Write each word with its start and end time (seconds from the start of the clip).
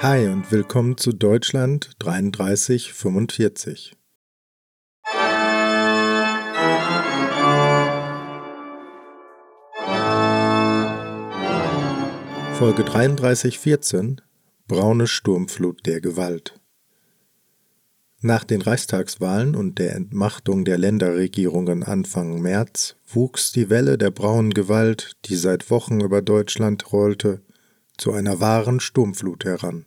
Hi 0.00 0.28
und 0.28 0.52
willkommen 0.52 0.96
zu 0.96 1.12
Deutschland 1.12 1.90
3345. 1.98 3.96
Folge 12.52 12.84
3314 12.84 14.20
Braune 14.68 15.08
Sturmflut 15.08 15.84
der 15.84 16.00
Gewalt. 16.00 16.60
Nach 18.20 18.44
den 18.44 18.62
Reichstagswahlen 18.62 19.56
und 19.56 19.80
der 19.80 19.96
Entmachtung 19.96 20.64
der 20.64 20.78
Länderregierungen 20.78 21.82
Anfang 21.82 22.40
März 22.40 22.94
wuchs 23.04 23.50
die 23.50 23.68
Welle 23.68 23.98
der 23.98 24.12
braunen 24.12 24.54
Gewalt, 24.54 25.16
die 25.24 25.34
seit 25.34 25.72
Wochen 25.72 25.98
über 25.98 26.22
Deutschland 26.22 26.92
rollte, 26.92 27.42
zu 27.98 28.12
einer 28.12 28.40
wahren 28.40 28.80
Sturmflut 28.80 29.44
heran. 29.44 29.84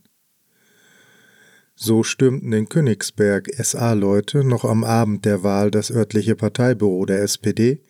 So 1.76 2.04
stürmten 2.04 2.54
in 2.54 2.70
Königsberg 2.70 3.50
SA-Leute 3.58 4.44
noch 4.44 4.66
am 4.66 4.84
Abend 4.84 5.26
der 5.26 5.42
Wahl 5.42 5.72
das 5.72 5.90
örtliche 5.90 6.36
Parteibüro 6.36 7.06
der 7.08 7.24
SPD, 7.24 7.82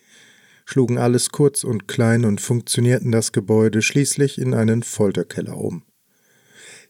schlugen 0.64 0.98
alles 0.98 1.32
kurz 1.32 1.66
und 1.66 1.90
klein 1.90 2.24
und 2.24 2.40
funktionierten 2.40 3.12
das 3.12 3.34
Gebäude 3.34 3.82
schließlich 3.82 4.40
in 4.40 4.54
einen 4.54 4.84
Folterkeller 4.84 5.58
um. 5.58 5.84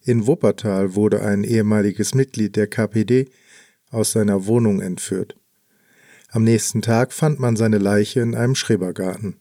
In 0.03 0.27
Wuppertal 0.27 0.95
wurde 0.95 1.23
ein 1.23 1.43
ehemaliges 1.43 2.13
Mitglied 2.13 2.55
der 2.55 2.67
KPD 2.67 3.29
aus 3.89 4.11
seiner 4.11 4.45
Wohnung 4.45 4.81
entführt. 4.81 5.35
Am 6.29 6.43
nächsten 6.43 6.81
Tag 6.81 7.13
fand 7.13 7.39
man 7.39 7.55
seine 7.55 7.77
Leiche 7.77 8.21
in 8.21 8.35
einem 8.35 8.55
Schrebergarten. 8.55 9.37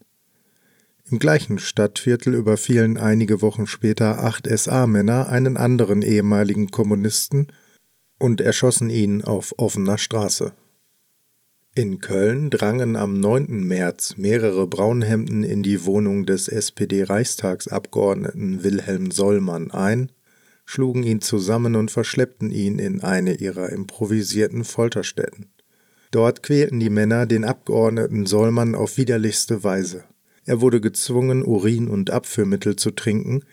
Im 1.10 1.18
gleichen 1.18 1.58
Stadtviertel 1.58 2.34
überfielen 2.34 2.96
einige 2.96 3.42
Wochen 3.42 3.66
später 3.66 4.22
acht 4.22 4.48
SA-Männer 4.48 5.28
einen 5.28 5.56
anderen 5.56 6.02
ehemaligen 6.02 6.70
Kommunisten 6.70 7.48
und 8.20 8.40
erschossen 8.40 8.90
ihn 8.90 9.24
auf 9.24 9.52
offener 9.58 9.98
Straße. 9.98 10.52
In 11.74 11.98
Köln 11.98 12.50
drangen 12.50 12.94
am 12.94 13.18
9. 13.18 13.66
März 13.66 14.18
mehrere 14.18 14.68
Braunhemden 14.68 15.42
in 15.42 15.64
die 15.64 15.84
Wohnung 15.84 16.26
des 16.26 16.46
SPD-Reichstagsabgeordneten 16.46 18.62
Wilhelm 18.62 19.10
Sollmann 19.10 19.72
ein, 19.72 20.12
schlugen 20.64 21.02
ihn 21.02 21.20
zusammen 21.20 21.74
und 21.74 21.90
verschleppten 21.90 22.52
ihn 22.52 22.78
in 22.78 23.02
eine 23.02 23.34
ihrer 23.34 23.70
improvisierten 23.70 24.62
Folterstätten. 24.62 25.50
Dort 26.12 26.44
quälten 26.44 26.78
die 26.78 26.90
Männer 26.90 27.26
den 27.26 27.44
Abgeordneten 27.44 28.26
Sollmann 28.26 28.76
auf 28.76 28.96
widerlichste 28.96 29.64
Weise. 29.64 30.04
Er 30.50 30.60
wurde 30.60 30.80
gezwungen, 30.80 31.44
Urin 31.44 31.86
und 31.86 32.10
Abführmittel 32.10 32.74
zu 32.74 32.90
trinken, 32.90 33.44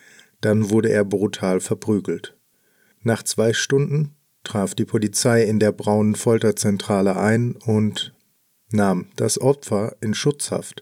dann 0.41 0.71
wurde 0.71 0.89
er 0.89 1.05
brutal 1.05 1.59
verprügelt. 1.59 2.35
Nach 3.03 3.21
zwei 3.21 3.53
Stunden 3.53 4.15
traf 4.43 4.73
die 4.73 4.85
Polizei 4.85 5.43
in 5.43 5.59
der 5.59 5.71
braunen 5.73 6.15
Folterzentrale 6.15 7.15
ein 7.15 7.51
und 7.53 8.15
nahm 8.71 9.09
das 9.15 9.39
Opfer 9.39 9.95
in 10.01 10.15
Schutzhaft. 10.15 10.81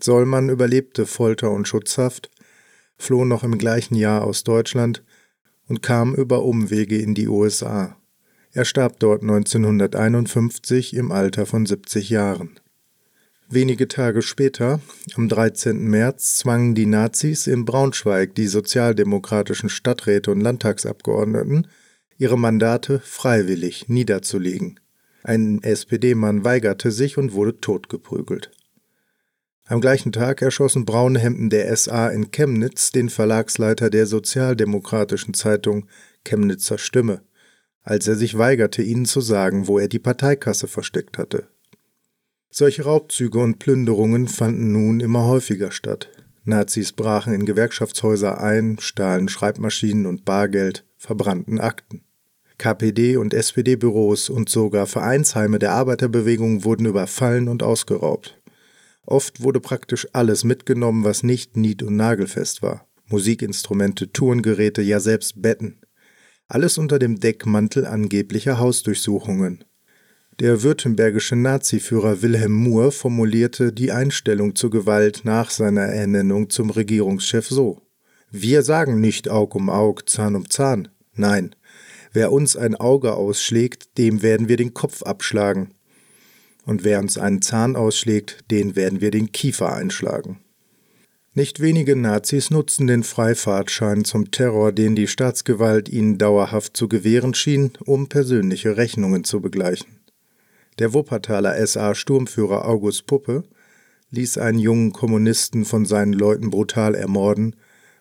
Sollmann 0.00 0.48
überlebte 0.48 1.04
Folter 1.04 1.50
und 1.50 1.68
Schutzhaft, 1.68 2.30
floh 2.96 3.26
noch 3.26 3.44
im 3.44 3.58
gleichen 3.58 3.96
Jahr 3.96 4.24
aus 4.24 4.44
Deutschland 4.44 5.04
und 5.66 5.82
kam 5.82 6.14
über 6.14 6.42
Umwege 6.42 6.96
in 6.96 7.14
die 7.14 7.28
USA. 7.28 7.98
Er 8.52 8.64
starb 8.64 8.98
dort 8.98 9.20
1951 9.20 10.96
im 10.96 11.12
Alter 11.12 11.44
von 11.44 11.66
70 11.66 12.08
Jahren. 12.08 12.58
Wenige 13.50 13.88
Tage 13.88 14.22
später, 14.22 14.80
am 15.16 15.28
13. 15.28 15.84
März, 15.84 16.36
zwangen 16.36 16.74
die 16.74 16.86
Nazis 16.86 17.46
in 17.46 17.66
Braunschweig 17.66 18.34
die 18.34 18.46
sozialdemokratischen 18.46 19.68
Stadträte 19.68 20.30
und 20.30 20.40
Landtagsabgeordneten, 20.40 21.68
ihre 22.16 22.38
Mandate 22.38 23.00
freiwillig 23.00 23.88
niederzulegen. 23.88 24.80
Ein 25.22 25.62
SPD-Mann 25.62 26.44
weigerte 26.44 26.90
sich 26.90 27.18
und 27.18 27.34
wurde 27.34 27.60
totgeprügelt. 27.60 28.50
Am 29.66 29.80
gleichen 29.80 30.12
Tag 30.12 30.40
erschossen 30.40 30.86
braune 30.86 31.18
Hemden 31.18 31.50
der 31.50 31.74
SA 31.76 32.08
in 32.08 32.30
Chemnitz 32.30 32.92
den 32.92 33.10
Verlagsleiter 33.10 33.90
der 33.90 34.06
sozialdemokratischen 34.06 35.34
Zeitung 35.34 35.86
Chemnitzer 36.24 36.78
Stimme, 36.78 37.22
als 37.82 38.08
er 38.08 38.16
sich 38.16 38.38
weigerte, 38.38 38.82
ihnen 38.82 39.04
zu 39.04 39.20
sagen, 39.20 39.66
wo 39.66 39.78
er 39.78 39.88
die 39.88 39.98
Parteikasse 39.98 40.66
versteckt 40.66 41.18
hatte. 41.18 41.48
Solche 42.56 42.84
Raubzüge 42.84 43.40
und 43.40 43.58
Plünderungen 43.58 44.28
fanden 44.28 44.70
nun 44.70 45.00
immer 45.00 45.24
häufiger 45.24 45.72
statt. 45.72 46.08
Nazis 46.44 46.92
brachen 46.92 47.34
in 47.34 47.46
Gewerkschaftshäuser 47.46 48.40
ein, 48.40 48.78
stahlen 48.78 49.28
Schreibmaschinen 49.28 50.06
und 50.06 50.24
Bargeld, 50.24 50.84
verbrannten 50.96 51.58
Akten. 51.58 52.04
KPD- 52.56 53.16
und 53.16 53.34
SPD-Büros 53.34 54.30
und 54.30 54.48
sogar 54.48 54.86
Vereinsheime 54.86 55.58
der 55.58 55.72
Arbeiterbewegung 55.72 56.62
wurden 56.62 56.86
überfallen 56.86 57.48
und 57.48 57.64
ausgeraubt. 57.64 58.40
Oft 59.04 59.42
wurde 59.42 59.58
praktisch 59.58 60.06
alles 60.12 60.44
mitgenommen, 60.44 61.02
was 61.02 61.24
nicht 61.24 61.56
nied- 61.56 61.82
und 61.82 61.96
nagelfest 61.96 62.62
war. 62.62 62.86
Musikinstrumente, 63.06 64.12
Tourengeräte, 64.12 64.80
ja 64.80 65.00
selbst 65.00 65.42
Betten. 65.42 65.80
Alles 66.46 66.78
unter 66.78 67.00
dem 67.00 67.18
Deckmantel 67.18 67.84
angeblicher 67.84 68.60
Hausdurchsuchungen. 68.60 69.64
Der 70.40 70.64
württembergische 70.64 71.36
Naziführer 71.36 72.20
Wilhelm 72.20 72.54
Muhr 72.54 72.90
formulierte 72.90 73.72
die 73.72 73.92
Einstellung 73.92 74.56
zur 74.56 74.70
Gewalt 74.70 75.20
nach 75.24 75.48
seiner 75.50 75.82
Ernennung 75.82 76.50
zum 76.50 76.70
Regierungschef 76.70 77.46
so: 77.46 77.82
Wir 78.32 78.62
sagen 78.62 79.00
nicht 79.00 79.28
Aug 79.28 79.54
um 79.54 79.70
Aug, 79.70 80.02
Zahn 80.06 80.34
um 80.34 80.50
Zahn. 80.50 80.88
Nein, 81.14 81.54
wer 82.12 82.32
uns 82.32 82.56
ein 82.56 82.74
Auge 82.74 83.14
ausschlägt, 83.14 83.96
dem 83.96 84.22
werden 84.22 84.48
wir 84.48 84.56
den 84.56 84.74
Kopf 84.74 85.04
abschlagen. 85.04 85.70
Und 86.66 86.82
wer 86.82 86.98
uns 86.98 87.16
einen 87.16 87.40
Zahn 87.40 87.76
ausschlägt, 87.76 88.50
den 88.50 88.74
werden 88.74 89.00
wir 89.00 89.12
den 89.12 89.30
Kiefer 89.30 89.72
einschlagen. 89.72 90.40
Nicht 91.32 91.60
wenige 91.60 91.94
Nazis 91.94 92.50
nutzten 92.50 92.88
den 92.88 93.04
Freifahrtschein 93.04 94.04
zum 94.04 94.32
Terror, 94.32 94.72
den 94.72 94.96
die 94.96 95.06
Staatsgewalt 95.06 95.88
ihnen 95.88 96.18
dauerhaft 96.18 96.76
zu 96.76 96.88
gewähren 96.88 97.34
schien, 97.34 97.70
um 97.84 98.08
persönliche 98.08 98.76
Rechnungen 98.76 99.22
zu 99.22 99.40
begleichen. 99.40 100.03
Der 100.78 100.92
Wuppertaler 100.92 101.64
SA-Sturmführer 101.64 102.66
August 102.66 103.06
Puppe 103.06 103.44
ließ 104.10 104.38
einen 104.38 104.58
jungen 104.58 104.92
Kommunisten 104.92 105.64
von 105.64 105.86
seinen 105.86 106.12
Leuten 106.12 106.50
brutal 106.50 106.94
ermorden, 106.94 107.56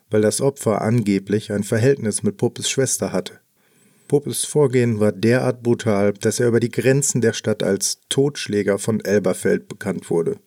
weil 0.10 0.22
das 0.22 0.42
Opfer 0.42 0.82
angeblich 0.82 1.52
ein 1.52 1.64
Verhältnis 1.64 2.24
mit 2.24 2.38
Puppes 2.38 2.70
Schwester 2.70 3.12
hatte. 3.12 3.40
Puppes 4.08 4.46
Vorgehen 4.46 5.00
war 5.00 5.12
derart 5.12 5.64
brutal, 5.64 6.14
dass 6.14 6.40
er 6.40 6.48
über 6.48 6.60
die 6.60 6.70
Grenzen 6.70 7.22
der 7.22 7.34
Stadt 7.34 7.64
als 7.64 8.02
Totschläger 8.10 8.78
von 8.78 9.00
Elberfeld 9.04 9.68
bekannt 9.68 10.10
wurde. 10.10 10.38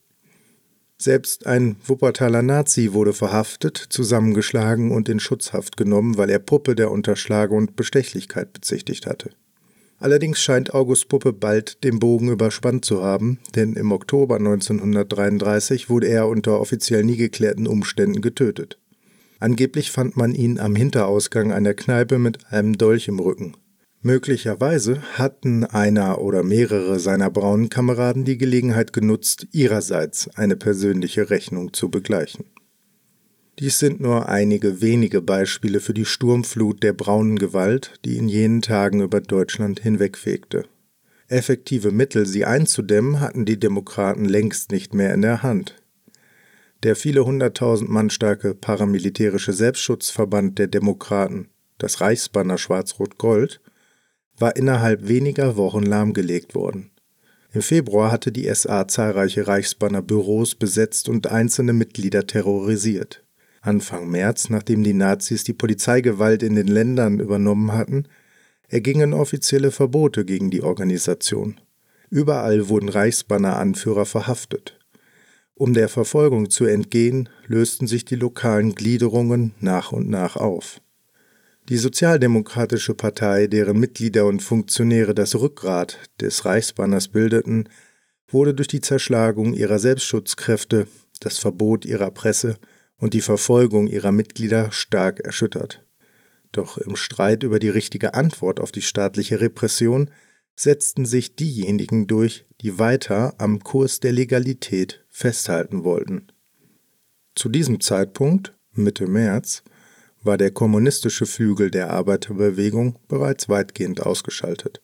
Selbst 0.99 1.47
ein 1.47 1.77
Wuppertaler 1.85 2.43
Nazi 2.43 2.93
wurde 2.93 3.13
verhaftet, 3.13 3.77
zusammengeschlagen 3.77 4.91
und 4.93 5.09
in 5.09 5.21
Schutzhaft 5.21 5.77
genommen, 5.77 6.17
weil 6.17 6.31
er 6.31 6.39
Puppe 6.39 6.75
der 6.75 6.91
Unterschlage 6.91 7.55
und 7.55 7.77
Bestechlichkeit 7.77 8.53
bezichtigt 8.53 9.07
hatte. 9.07 9.31
Allerdings 9.99 10.41
scheint 10.41 10.75
August 10.75 11.09
Puppe 11.09 11.33
bald 11.33 11.83
den 11.83 11.99
Bogen 11.99 12.29
überspannt 12.29 12.85
zu 12.85 13.03
haben, 13.03 13.39
denn 13.55 13.75
im 13.75 13.93
Oktober 13.93 14.37
1933 14.37 15.89
wurde 15.89 16.09
er 16.09 16.29
unter 16.29 16.61
offiziell 16.61 17.03
nie 17.03 17.17
geklärten 17.17 17.67
Umständen 17.67 18.21
getötet. 18.21 18.79
Angeblich 19.39 19.91
fand 19.91 20.17
man 20.17 20.35
ihn 20.35 20.59
am 20.59 20.77
Hinterausgang 20.77 21.53
einer 21.53 21.75
Kneipe 21.75 22.19
mit 22.19 22.53
einem 22.53 22.77
Dolch 22.77 23.09
im 23.09 23.19
Rücken. 23.19 23.57
Möglicherweise 24.03 25.03
hatten 25.15 25.65
einer 25.65 26.21
oder 26.21 26.43
mehrere 26.43 27.01
seiner 27.01 27.31
braunen 27.31 27.71
Kameraden 27.71 28.25
die 28.25 28.39
Gelegenheit 28.39 28.93
genutzt, 28.93 29.49
ihrerseits 29.53 30.29
eine 30.37 30.57
persönliche 30.57 31.29
Rechnung 31.31 31.73
zu 31.73 31.91
begleichen. 31.91 32.45
Dies 33.59 33.79
sind 33.79 34.01
nur 34.01 34.29
einige 34.29 34.83
wenige 34.83 35.23
Beispiele 35.23 35.81
für 35.81 35.95
die 35.95 36.05
Sturmflut 36.05 36.83
der 36.83 36.93
braunen 36.93 37.39
Gewalt, 37.39 37.95
die 38.05 38.19
in 38.19 38.29
jenen 38.29 38.61
Tagen 38.61 39.01
über 39.01 39.23
Deutschland 39.23 39.81
hinwegfegte. 39.81 40.65
Effektive 41.29 41.91
Mittel, 41.91 42.27
sie 42.27 42.45
einzudämmen, 42.45 43.21
hatten 43.21 43.47
die 43.47 43.59
Demokraten 43.59 44.27
längst 44.27 44.71
nicht 44.71 44.93
mehr 44.93 45.15
in 45.15 45.23
der 45.23 45.43
Hand. 45.43 45.75
Der 46.83 46.95
viele 46.97 47.25
hunderttausend 47.25 47.91
Mann 47.91 48.11
starke 48.11 48.55
paramilitärische 48.55 49.55
Selbstschutzverband 49.55 50.59
der 50.59 50.67
Demokraten, 50.67 51.49
das 51.79 52.03
Reichsbanner 52.03 52.59
Schwarz-Rot-Gold, 52.59 53.63
war 54.39 54.55
innerhalb 54.57 55.09
weniger 55.09 55.57
Wochen 55.57 55.83
lahmgelegt 55.83 56.55
worden. 56.55 56.91
Im 57.53 57.63
Februar 57.63 58.13
hatte 58.13 58.33
die 58.33 58.55
SA 58.55 58.87
zahlreiche 58.87 59.49
Reichsbanner 59.49 60.03
Büros 60.03 60.55
besetzt 60.55 61.09
und 61.09 61.29
einzelne 61.29 61.73
Mitglieder 61.73 62.27
terrorisiert. 62.27 63.26
Anfang 63.67 64.11
März, 64.11 64.49
nachdem 64.49 64.85
die 64.85 64.95
Nazis 64.95 65.45
die 65.45 65.53
Polizeigewalt 65.53 66.43
in 66.43 66.55
den 66.55 66.69
Ländern 66.69 67.21
übernommen 67.21 67.73
hatten, 67.73 68.05
ergingen 68.69 69.13
offizielle 69.13 69.71
Verbote 69.71 70.25
gegen 70.25 70.51
die 70.51 70.63
Organisation. 70.63 71.61
Überall 72.11 72.69
wurden 72.69 72.89
Reichsbanner-Anführer 72.89 74.07
verhaftet. 74.07 74.79
Um 75.55 75.75
der 75.75 75.89
Verfolgung 75.89 76.51
zu 76.51 76.67
entgehen, 76.67 77.29
lösten 77.47 77.87
sich 77.87 78.05
die 78.05 78.17
lokalen 78.17 78.75
Gliederungen 78.75 79.55
nach 79.61 79.91
und 79.91 80.09
nach 80.09 80.37
auf. 80.37 80.81
Die 81.69 81.79
Sozialdemokratische 81.79 82.95
Partei, 82.95 83.49
deren 83.49 83.81
Mitglieder 83.81 84.27
und 84.27 84.43
Funktionäre 84.43 85.15
das 85.15 85.35
Rückgrat 85.35 85.99
des 86.21 86.45
Reichsbanners 86.45 87.09
bildeten, 87.09 87.69
wurde 88.29 88.55
durch 88.55 88.69
die 88.69 88.81
Zerschlagung 88.81 89.55
ihrer 89.55 89.79
Selbstschutzkräfte, 89.79 90.87
das 91.21 91.39
Verbot 91.39 91.85
ihrer 91.85 92.11
Presse 92.11 92.59
und 92.99 93.15
die 93.15 93.21
Verfolgung 93.21 93.87
ihrer 93.87 94.13
Mitglieder 94.13 94.73
stark 94.73 95.21
erschüttert. 95.21 95.85
Doch 96.53 96.79
im 96.79 96.97
Streit 96.97 97.43
über 97.43 97.59
die 97.59 97.69
richtige 97.69 98.15
Antwort 98.15 98.61
auf 98.61 98.73
die 98.73 98.83
staatliche 98.83 99.41
Repression 99.41 100.11
setzten 100.55 101.05
sich 101.05 101.37
diejenigen 101.37 102.07
durch, 102.07 102.47
die 102.63 102.79
weiter 102.79 103.35
am 103.39 103.61
Kurs 103.61 104.01
der 104.01 104.13
Legalität 104.13 105.05
festhalten 105.09 105.85
wollten. 105.85 106.29
Zu 107.35 107.51
diesem 107.51 107.81
Zeitpunkt, 107.81 108.55
Mitte 108.73 109.07
März, 109.07 109.63
war 110.23 110.39
der 110.39 110.51
kommunistische 110.51 111.27
Flügel 111.27 111.71
der 111.71 111.91
Arbeiterbewegung 111.91 112.99
bereits 113.09 113.49
weitgehend 113.49 114.01
ausgeschaltet. 114.01 114.83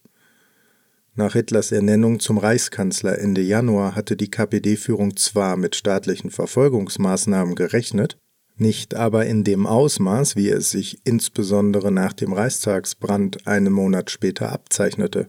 Nach 1.14 1.34
Hitlers 1.34 1.72
Ernennung 1.72 2.20
zum 2.20 2.38
Reichskanzler 2.38 3.18
Ende 3.18 3.42
Januar 3.42 3.94
hatte 3.94 4.16
die 4.16 4.30
KPD-Führung 4.30 5.14
zwar 5.16 5.58
mit 5.58 5.76
staatlichen 5.76 6.30
Verfolgungsmaßnahmen 6.30 7.54
gerechnet, 7.54 8.16
nicht 8.56 8.94
aber 8.94 9.26
in 9.26 9.44
dem 9.44 9.66
Ausmaß, 9.66 10.36
wie 10.36 10.48
es 10.48 10.70
sich 10.70 11.00
insbesondere 11.04 11.92
nach 11.92 12.14
dem 12.14 12.32
Reichstagsbrand 12.32 13.46
einen 13.46 13.74
Monat 13.74 14.10
später 14.10 14.52
abzeichnete. 14.52 15.28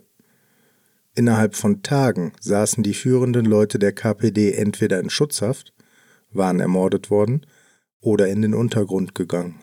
Innerhalb 1.15 1.55
von 1.55 1.83
Tagen 1.83 2.31
saßen 2.39 2.81
die 2.81 2.93
führenden 2.93 3.45
Leute 3.45 3.77
der 3.77 3.91
KPD 3.91 4.53
entweder 4.53 5.01
in 5.01 5.09
Schutzhaft, 5.09 5.73
waren 6.31 6.61
ermordet 6.61 7.09
worden 7.09 7.45
oder 7.99 8.29
in 8.29 8.41
den 8.41 8.53
Untergrund 8.53 9.15
gegangen. 9.15 9.61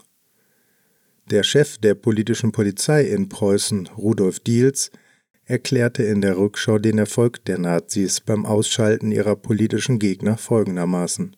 Der 1.30 1.44
Chef 1.44 1.78
der 1.78 1.94
politischen 1.94 2.52
Polizei 2.52 3.04
in 3.04 3.30
Preußen, 3.30 3.86
Rudolf 3.96 4.40
Diels, 4.40 4.90
erklärte 5.50 6.04
in 6.04 6.20
der 6.20 6.38
Rückschau 6.38 6.78
den 6.78 6.98
Erfolg 6.98 7.44
der 7.44 7.58
Nazis 7.58 8.20
beim 8.20 8.46
Ausschalten 8.46 9.10
ihrer 9.10 9.36
politischen 9.36 9.98
Gegner 9.98 10.38
folgendermaßen. 10.38 11.36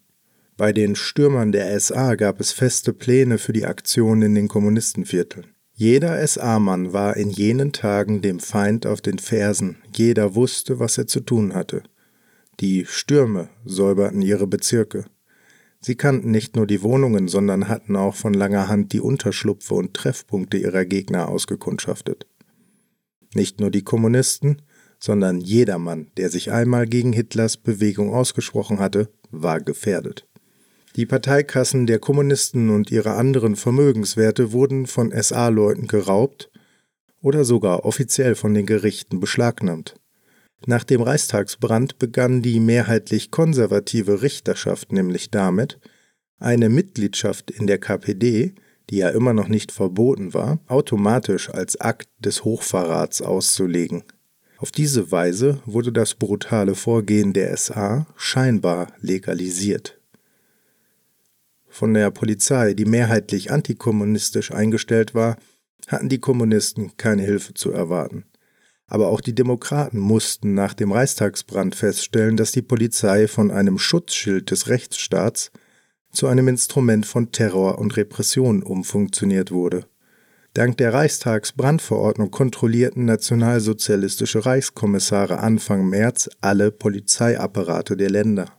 Bei 0.56 0.72
den 0.72 0.94
Stürmern 0.94 1.50
der 1.50 1.80
SA 1.80 2.14
gab 2.14 2.38
es 2.38 2.52
feste 2.52 2.92
Pläne 2.92 3.38
für 3.38 3.52
die 3.52 3.64
Aktion 3.64 4.22
in 4.22 4.34
den 4.34 4.48
Kommunistenvierteln. 4.48 5.46
Jeder 5.74 6.24
SA-Mann 6.24 6.92
war 6.92 7.16
in 7.16 7.30
jenen 7.30 7.72
Tagen 7.72 8.20
dem 8.20 8.38
Feind 8.38 8.86
auf 8.86 9.00
den 9.00 9.18
Fersen, 9.18 9.78
jeder 9.96 10.34
wusste, 10.34 10.78
was 10.78 10.98
er 10.98 11.06
zu 11.06 11.20
tun 11.20 11.54
hatte. 11.54 11.82
Die 12.60 12.84
Stürme 12.86 13.48
säuberten 13.64 14.20
ihre 14.20 14.46
Bezirke. 14.46 15.06
Sie 15.80 15.96
kannten 15.96 16.30
nicht 16.30 16.54
nur 16.54 16.66
die 16.66 16.82
Wohnungen, 16.82 17.26
sondern 17.26 17.66
hatten 17.66 17.96
auch 17.96 18.14
von 18.14 18.34
langer 18.34 18.68
Hand 18.68 18.92
die 18.92 19.00
Unterschlupfe 19.00 19.74
und 19.74 19.94
Treffpunkte 19.94 20.58
ihrer 20.58 20.84
Gegner 20.84 21.28
ausgekundschaftet. 21.28 22.26
Nicht 23.34 23.60
nur 23.60 23.70
die 23.70 23.82
Kommunisten, 23.82 24.62
sondern 24.98 25.40
jedermann, 25.40 26.08
der 26.16 26.30
sich 26.30 26.52
einmal 26.52 26.86
gegen 26.86 27.12
Hitlers 27.12 27.56
Bewegung 27.56 28.14
ausgesprochen 28.14 28.78
hatte, 28.78 29.08
war 29.30 29.60
gefährdet. 29.60 30.26
Die 30.94 31.06
Parteikassen 31.06 31.86
der 31.86 31.98
Kommunisten 31.98 32.68
und 32.68 32.90
ihre 32.90 33.14
anderen 33.14 33.56
Vermögenswerte 33.56 34.52
wurden 34.52 34.86
von 34.86 35.10
SA-Leuten 35.10 35.86
geraubt 35.86 36.50
oder 37.22 37.44
sogar 37.44 37.84
offiziell 37.84 38.34
von 38.34 38.52
den 38.52 38.66
Gerichten 38.66 39.18
beschlagnahmt. 39.18 39.94
Nach 40.66 40.84
dem 40.84 41.00
Reichstagsbrand 41.00 41.98
begann 41.98 42.42
die 42.42 42.60
mehrheitlich 42.60 43.30
konservative 43.30 44.22
Richterschaft 44.22 44.92
nämlich 44.92 45.30
damit, 45.30 45.78
eine 46.38 46.68
Mitgliedschaft 46.68 47.50
in 47.50 47.66
der 47.66 47.78
KPD, 47.78 48.54
die 48.90 48.98
ja 48.98 49.08
immer 49.10 49.32
noch 49.32 49.48
nicht 49.48 49.72
verboten 49.72 50.34
war, 50.34 50.58
automatisch 50.66 51.50
als 51.50 51.80
Akt 51.80 52.08
des 52.18 52.44
Hochverrats 52.44 53.22
auszulegen. 53.22 54.04
Auf 54.58 54.70
diese 54.70 55.10
Weise 55.10 55.60
wurde 55.66 55.92
das 55.92 56.14
brutale 56.14 56.74
Vorgehen 56.74 57.32
der 57.32 57.56
SA 57.56 58.06
scheinbar 58.16 58.88
legalisiert 59.00 59.98
von 61.72 61.94
der 61.94 62.10
Polizei, 62.10 62.74
die 62.74 62.84
mehrheitlich 62.84 63.50
antikommunistisch 63.50 64.52
eingestellt 64.52 65.14
war, 65.14 65.36
hatten 65.88 66.10
die 66.10 66.20
Kommunisten 66.20 66.96
keine 66.98 67.22
Hilfe 67.22 67.54
zu 67.54 67.72
erwarten. 67.72 68.24
Aber 68.86 69.08
auch 69.08 69.22
die 69.22 69.34
Demokraten 69.34 69.98
mussten 69.98 70.52
nach 70.52 70.74
dem 70.74 70.92
Reichstagsbrand 70.92 71.74
feststellen, 71.74 72.36
dass 72.36 72.52
die 72.52 72.60
Polizei 72.60 73.26
von 73.26 73.50
einem 73.50 73.78
Schutzschild 73.78 74.50
des 74.50 74.68
Rechtsstaats 74.68 75.50
zu 76.12 76.26
einem 76.26 76.48
Instrument 76.48 77.06
von 77.06 77.32
Terror 77.32 77.78
und 77.78 77.96
Repression 77.96 78.62
umfunktioniert 78.62 79.50
wurde. 79.50 79.86
Dank 80.54 80.76
der 80.76 80.92
Reichstagsbrandverordnung 80.92 82.30
kontrollierten 82.30 83.06
nationalsozialistische 83.06 84.44
Reichskommissare 84.44 85.38
Anfang 85.38 85.88
März 85.88 86.28
alle 86.42 86.70
Polizeiapparate 86.70 87.96
der 87.96 88.10
Länder. 88.10 88.52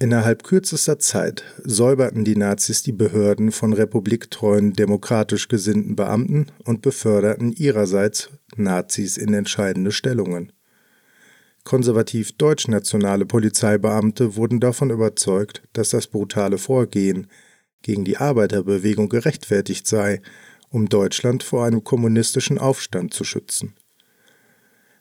Innerhalb 0.00 0.42
kürzester 0.42 0.98
Zeit 0.98 1.44
säuberten 1.62 2.24
die 2.24 2.34
Nazis 2.34 2.82
die 2.82 2.90
Behörden 2.90 3.52
von 3.52 3.72
republiktreuen, 3.72 4.72
demokratisch 4.72 5.46
gesinnten 5.46 5.94
Beamten 5.94 6.46
und 6.64 6.82
beförderten 6.82 7.52
ihrerseits 7.52 8.30
Nazis 8.56 9.16
in 9.16 9.32
entscheidende 9.32 9.92
Stellungen. 9.92 10.50
Konservativ 11.64 12.32
deutschnationale 12.32 13.24
Polizeibeamte 13.24 14.36
wurden 14.36 14.60
davon 14.60 14.90
überzeugt, 14.90 15.62
dass 15.72 15.90
das 15.90 16.06
brutale 16.06 16.58
Vorgehen 16.58 17.28
gegen 17.82 18.04
die 18.04 18.16
Arbeiterbewegung 18.16 19.08
gerechtfertigt 19.08 19.86
sei, 19.86 20.20
um 20.70 20.88
Deutschland 20.88 21.42
vor 21.42 21.64
einem 21.64 21.84
kommunistischen 21.84 22.58
Aufstand 22.58 23.14
zu 23.14 23.24
schützen. 23.24 23.74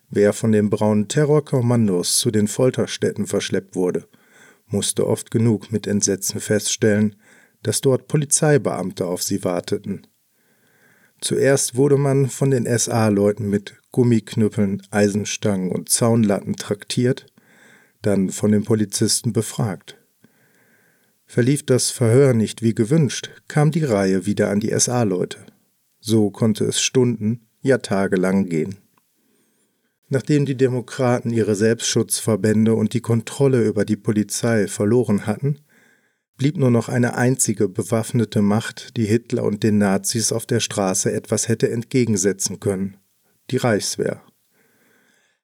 Wer 0.10 0.34
von 0.34 0.52
den 0.52 0.70
braunen 0.70 1.08
Terrorkommandos 1.08 2.18
zu 2.18 2.32
den 2.32 2.48
Folterstätten 2.48 3.28
verschleppt 3.28 3.76
wurde– 3.76 4.08
musste 4.72 5.08
oft 5.08 5.32
genug 5.32 5.72
mit 5.72 5.88
Entsetzen 5.88 6.40
feststellen, 6.40 7.16
dass 7.64 7.82
dort 7.82 8.08
Polizeibeamte 8.08 9.06
auf 9.06 9.22
sie 9.22 9.44
warteten. 9.44 10.08
Zuerst 11.22 11.76
wurde 11.76 11.98
man 11.98 12.30
von 12.30 12.50
den 12.50 12.66
SA-Leuten 12.66 13.48
mit 13.48 13.76
Gummiknüppeln, 13.92 14.82
Eisenstangen 14.90 15.72
und 15.72 15.90
Zaunlatten 15.90 16.56
traktiert, 16.56 17.28
dann 18.02 18.30
von 18.30 18.52
den 18.52 18.64
Polizisten 18.64 19.32
befragt. 19.32 19.98
Verlief 21.28 21.64
das 21.64 21.92
Verhör 21.92 22.34
nicht 22.34 22.64
wie 22.64 22.74
gewünscht, 22.74 23.30
kam 23.48 23.70
die 23.70 23.84
Reihe 23.84 24.26
wieder 24.26 24.50
an 24.50 24.60
die 24.60 24.78
SA-Leute. 24.78 25.46
So 26.00 26.32
konnte 26.32 26.66
es 26.66 26.82
Stunden, 26.82 27.48
ja 27.62 27.78
tagelang 27.78 28.48
gehen. 28.48 28.78
Nachdem 30.10 30.46
die 30.46 30.58
Demokraten 30.58 31.30
ihre 31.30 31.56
Selbstschutzverbände 31.56 32.74
und 32.74 32.94
die 32.94 33.00
Kontrolle 33.00 33.64
über 33.64 33.86
die 33.86 33.96
Polizei 33.96 34.68
verloren 34.68 35.28
hatten, 35.28 35.60
blieb 36.42 36.58
nur 36.58 36.72
noch 36.72 36.90
eine 36.90 37.14
einzige 37.18 37.70
bewaffnete 37.70 38.42
Macht, 38.42 38.98
die 38.98 39.06
Hitler 39.06 39.44
und 39.44 39.62
den 39.62 39.78
Nazis 39.78 40.32
auf 40.32 40.48
der 40.48 40.60
Straße 40.60 41.12
etwas 41.12 41.48
hätte 41.48 41.70
entgegensetzen 41.70 42.60
können 42.60 42.98
die 43.52 43.58
Reichswehr. 43.58 44.24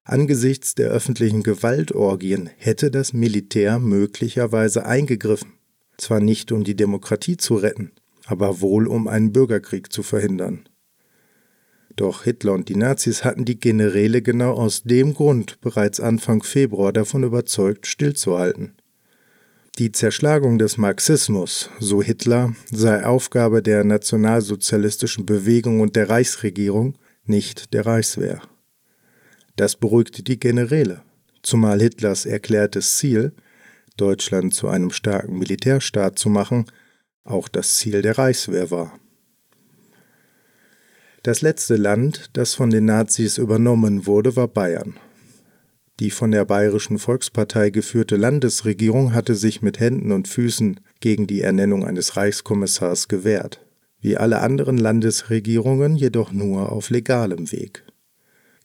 Angesichts 0.04 0.74
der 0.74 0.90
öffentlichen 0.90 1.44
Gewaltorgien 1.44 2.50
hätte 2.58 2.90
das 2.90 3.14
Militär 3.14 3.78
möglicherweise 3.78 4.88
eingegriffen, 4.88 5.54
zwar 6.00 6.20
nicht 6.20 6.52
um 6.52 6.64
die 6.64 6.76
Demokratie 6.76 7.38
zu 7.38 7.58
retten, 7.58 7.92
aber 8.26 8.60
wohl 8.60 8.88
um 8.88 9.08
einen 9.08 9.32
Bürgerkrieg 9.32 9.94
zu 9.94 10.02
verhindern. 10.02 10.68
Doch 11.96 12.24
Hitler 12.24 12.54
und 12.54 12.70
die 12.70 12.76
Nazis 12.76 13.24
hatten 13.24 13.46
die 13.46 13.60
Generäle 13.60 14.24
genau 14.24 14.54
aus 14.54 14.82
dem 14.82 15.14
Grund 15.14 15.62
bereits 15.62 16.00
Anfang 16.00 16.42
Februar 16.42 16.92
davon 16.92 17.22
überzeugt, 17.22 17.86
stillzuhalten. 17.86 18.74
Die 19.78 19.92
Zerschlagung 19.92 20.58
des 20.58 20.80
Marxismus, 20.80 21.70
so 21.80 22.02
Hitler, 22.02 22.56
sei 22.72 23.06
Aufgabe 23.06 23.62
der 23.62 23.84
nationalsozialistischen 23.84 25.28
Bewegung 25.28 25.82
und 25.82 25.96
der 25.96 26.10
Reichsregierung, 26.10 26.98
nicht 27.26 27.76
der 27.76 27.86
Reichswehr. 27.86 28.42
Das 29.56 29.76
beruhigte 29.76 30.24
die 30.24 30.40
Generäle, 30.40 31.04
zumal 31.44 31.80
Hitlers 31.80 32.26
erklärtes 32.26 32.96
Ziel, 32.96 33.34
Deutschland 33.98 34.56
zu 34.56 34.68
einem 34.68 34.90
starken 34.90 35.38
Militärstaat 35.38 36.18
zu 36.18 36.30
machen, 36.30 36.66
auch 37.24 37.48
das 37.48 37.78
Ziel 37.78 38.02
der 38.02 38.18
Reichswehr 38.18 38.72
war. 38.72 38.98
Das 41.22 41.44
letzte 41.44 41.76
Land, 41.76 42.32
das 42.34 42.56
von 42.56 42.72
den 42.72 42.86
Nazis 42.86 43.38
übernommen 43.38 44.08
wurde, 44.08 44.36
war 44.36 44.48
Bayern. 44.48 44.96
Die 46.00 46.12
von 46.12 46.30
der 46.30 46.46
Bayerischen 46.46 47.00
Volkspartei 47.00 47.72
geführte 47.72 48.18
Landesregierung 48.18 49.16
hatte 49.16 49.34
sich 49.34 49.64
mit 49.64 49.80
Händen 49.80 50.12
und 50.12 50.28
Füßen 50.28 50.80
gegen 51.00 51.26
die 51.26 51.42
Ernennung 51.42 51.86
eines 51.86 52.16
Reichskommissars 52.16 53.08
gewehrt, 53.08 53.66
wie 54.00 54.16
alle 54.16 54.42
anderen 54.42 54.78
Landesregierungen 54.78 55.96
jedoch 55.96 56.32
nur 56.32 56.72
auf 56.72 56.92
legalem 56.92 57.52
Weg. 57.52 57.84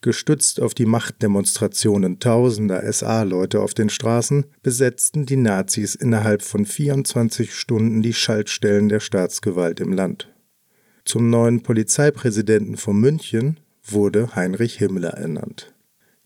Gestützt 0.03 0.61
auf 0.61 0.75
die 0.75 0.85
Machtdemonstrationen 0.85 2.19
tausender 2.19 2.93
SA-Leute 2.93 3.61
auf 3.61 3.73
den 3.73 3.89
Straßen 3.89 4.47
besetzten 4.62 5.27
die 5.27 5.37
Nazis 5.37 5.95
innerhalb 5.95 6.43
von 6.43 6.67
24 6.67 7.55
Stunden 7.55 8.03
die 8.03 8.12
Schaltstellen 8.12 8.89
der 8.89 9.01
Staatsgewalt 9.01 9.81
im 9.81 9.93
Land. 9.93 10.29
Zum 11.05 11.31
neuen 11.31 11.62
Polizeipräsidenten 11.62 12.77
von 12.77 13.01
München 13.01 13.61
wurde 13.85 14.35
Heinrich 14.35 14.75
Himmler 14.79 15.15
ernannt. 15.15 15.72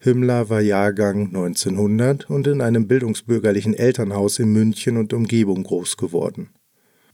Himmler 0.07 0.49
war 0.49 0.61
Jahrgang 0.61 1.27
1900 1.27 2.31
und 2.31 2.47
in 2.47 2.61
einem 2.61 2.87
bildungsbürgerlichen 2.87 3.75
Elternhaus 3.75 4.39
in 4.39 4.53
München 4.53 4.97
und 4.97 5.13
Umgebung 5.13 5.65
groß 5.65 5.97
geworden. 5.97 6.51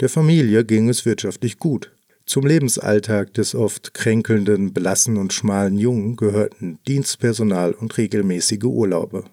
Der 0.01 0.11
Familie 0.11 0.65
ging 0.65 0.89
es 0.89 1.07
wirtschaftlich 1.07 1.59
gut. 1.59 1.91
Zum 2.27 2.47
Lebensalltag 2.47 3.35
des 3.35 3.55
oft 3.55 3.95
kränkelnden, 3.95 4.73
blassen 4.73 5.17
und 5.17 5.33
schmalen 5.33 5.79
Jungen 5.79 6.17
gehörten 6.17 6.79
Dienstpersonal 6.87 7.73
und 7.73 7.97
regelmäßige 7.97 8.65
Urlaube. 8.65 9.25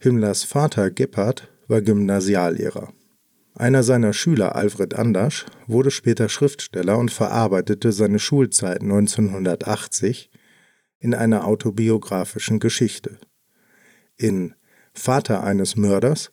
Himmlers 0.00 0.42
Vater 0.42 0.90
Gebhard 0.90 1.48
war 1.68 1.82
Gymnasiallehrer. 1.82 2.92
Einer 3.54 3.82
seiner 3.82 4.12
Schüler, 4.12 4.56
Alfred 4.56 4.94
Andersch, 4.94 5.46
wurde 5.66 5.90
später 5.90 6.28
Schriftsteller 6.28 6.98
und 6.98 7.12
verarbeitete 7.12 7.92
seine 7.92 8.18
Schulzeit 8.18 8.80
1980 8.80 10.30
in 11.04 11.14
einer 11.14 11.46
autobiografischen 11.46 12.58
Geschichte. 12.58 13.18
In 14.16 14.54
Vater 14.94 15.44
eines 15.44 15.76
Mörders 15.76 16.32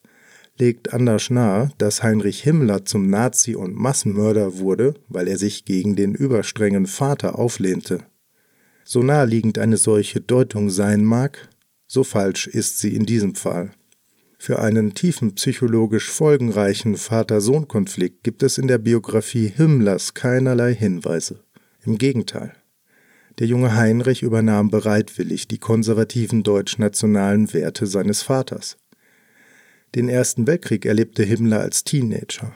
legt 0.57 0.93
Anders 0.93 1.29
nahe, 1.29 1.71
dass 1.77 2.03
Heinrich 2.03 2.41
Himmler 2.41 2.85
zum 2.85 3.09
Nazi 3.09 3.53
und 3.55 3.75
Massenmörder 3.75 4.59
wurde, 4.59 4.93
weil 5.09 5.27
er 5.27 5.37
sich 5.37 5.65
gegen 5.65 5.97
den 5.97 6.15
überstrengen 6.15 6.85
Vater 6.85 7.37
auflehnte. 7.37 8.05
So 8.85 9.03
naheliegend 9.03 9.57
eine 9.57 9.75
solche 9.75 10.21
Deutung 10.21 10.69
sein 10.69 11.03
mag, 11.03 11.49
so 11.85 12.05
falsch 12.05 12.47
ist 12.47 12.79
sie 12.79 12.95
in 12.95 13.05
diesem 13.05 13.35
Fall. 13.35 13.71
Für 14.37 14.59
einen 14.59 14.93
tiefen 14.93 15.35
psychologisch 15.35 16.09
folgenreichen 16.09 16.95
Vater-Sohn-Konflikt 16.95 18.23
gibt 18.23 18.41
es 18.41 18.57
in 18.57 18.67
der 18.67 18.77
Biografie 18.77 19.47
Himmlers 19.47 20.13
keinerlei 20.13 20.73
Hinweise. 20.73 21.43
Im 21.83 21.97
Gegenteil. 21.97 22.53
Der 23.39 23.47
junge 23.47 23.75
Heinrich 23.75 24.23
übernahm 24.23 24.69
bereitwillig 24.69 25.47
die 25.47 25.57
konservativen 25.57 26.43
deutsch-nationalen 26.43 27.53
Werte 27.53 27.87
seines 27.87 28.21
Vaters. 28.21 28.77
Den 29.95 30.09
Ersten 30.09 30.47
Weltkrieg 30.47 30.85
erlebte 30.85 31.23
Himmler 31.23 31.59
als 31.59 31.83
Teenager. 31.83 32.55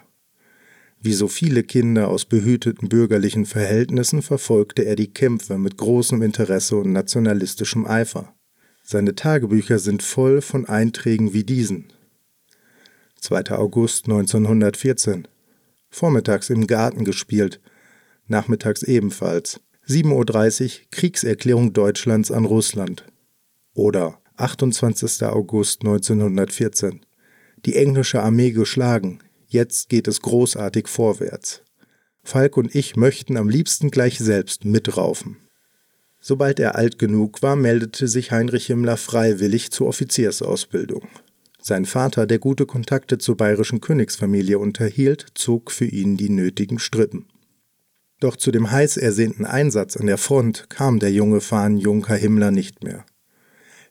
Wie 1.02 1.14
so 1.14 1.28
viele 1.28 1.64
Kinder 1.64 2.08
aus 2.08 2.26
behüteten 2.26 2.90
bürgerlichen 2.90 3.46
Verhältnissen 3.46 4.22
verfolgte 4.22 4.84
er 4.84 4.96
die 4.96 5.14
Kämpfe 5.14 5.58
mit 5.58 5.78
großem 5.78 6.22
Interesse 6.22 6.78
und 6.78 6.92
nationalistischem 6.92 7.86
Eifer. 7.86 8.34
Seine 8.84 9.16
Tagebücher 9.16 9.80
sind 9.80 10.04
voll 10.04 10.42
von 10.42 10.66
Einträgen 10.66 11.34
wie 11.34 11.44
diesen. 11.44 11.92
2. 13.20 13.52
August 13.52 14.06
1914. 14.06 15.28
Vormittags 15.90 16.50
im 16.50 16.68
Garten 16.68 17.06
gespielt, 17.06 17.60
nachmittags 18.28 18.84
ebenfalls. 18.84 19.60
7.30 19.88 20.64
Uhr 20.64 20.86
Kriegserklärung 20.92 21.74
Deutschlands 21.74 22.32
an 22.32 22.46
Russland. 22.46 23.06
Oder 23.74 24.20
28. 24.38 25.24
August 25.24 25.82
1914 25.82 27.06
die 27.66 27.76
englische 27.76 28.22
Armee 28.22 28.52
geschlagen. 28.52 29.20
Jetzt 29.48 29.90
geht 29.90 30.08
es 30.08 30.22
großartig 30.22 30.88
vorwärts. 30.88 31.64
Falk 32.24 32.58
und 32.58 32.74
ich 32.76 32.96
möchten 32.96 33.38
am 33.38 33.50
liebsten 33.50 33.92
gleich 33.92 34.18
selbst 34.20 34.66
mitraufen. 34.66 35.38
Sobald 36.20 36.60
er 36.60 36.76
alt 36.76 36.98
genug 36.98 37.42
war, 37.44 37.56
meldete 37.56 38.08
sich 38.08 38.32
Heinrich 38.32 38.68
Himmler 38.68 38.98
freiwillig 38.98 39.72
zur 39.72 39.88
Offiziersausbildung. 39.88 41.08
Sein 41.62 41.86
Vater, 41.86 42.26
der 42.26 42.40
gute 42.40 42.66
Kontakte 42.66 43.18
zur 43.18 43.38
bayerischen 43.38 43.82
Königsfamilie 43.82 44.58
unterhielt, 44.58 45.28
zog 45.36 45.72
für 45.72 45.86
ihn 45.86 46.18
die 46.18 46.30
nötigen 46.30 46.80
Strippen. 46.80 47.28
Doch 48.20 48.38
zu 48.38 48.52
dem 48.52 48.72
heiß 48.72 48.98
ersehnten 48.98 49.46
Einsatz 49.46 49.98
an 49.98 50.08
der 50.08 50.18
Front 50.18 50.70
kam 50.70 51.00
der 51.00 51.12
junge 51.12 51.42
Fahnenjunker 51.42 52.16
Himmler 52.16 52.52
nicht 52.52 52.84
mehr. 52.84 53.06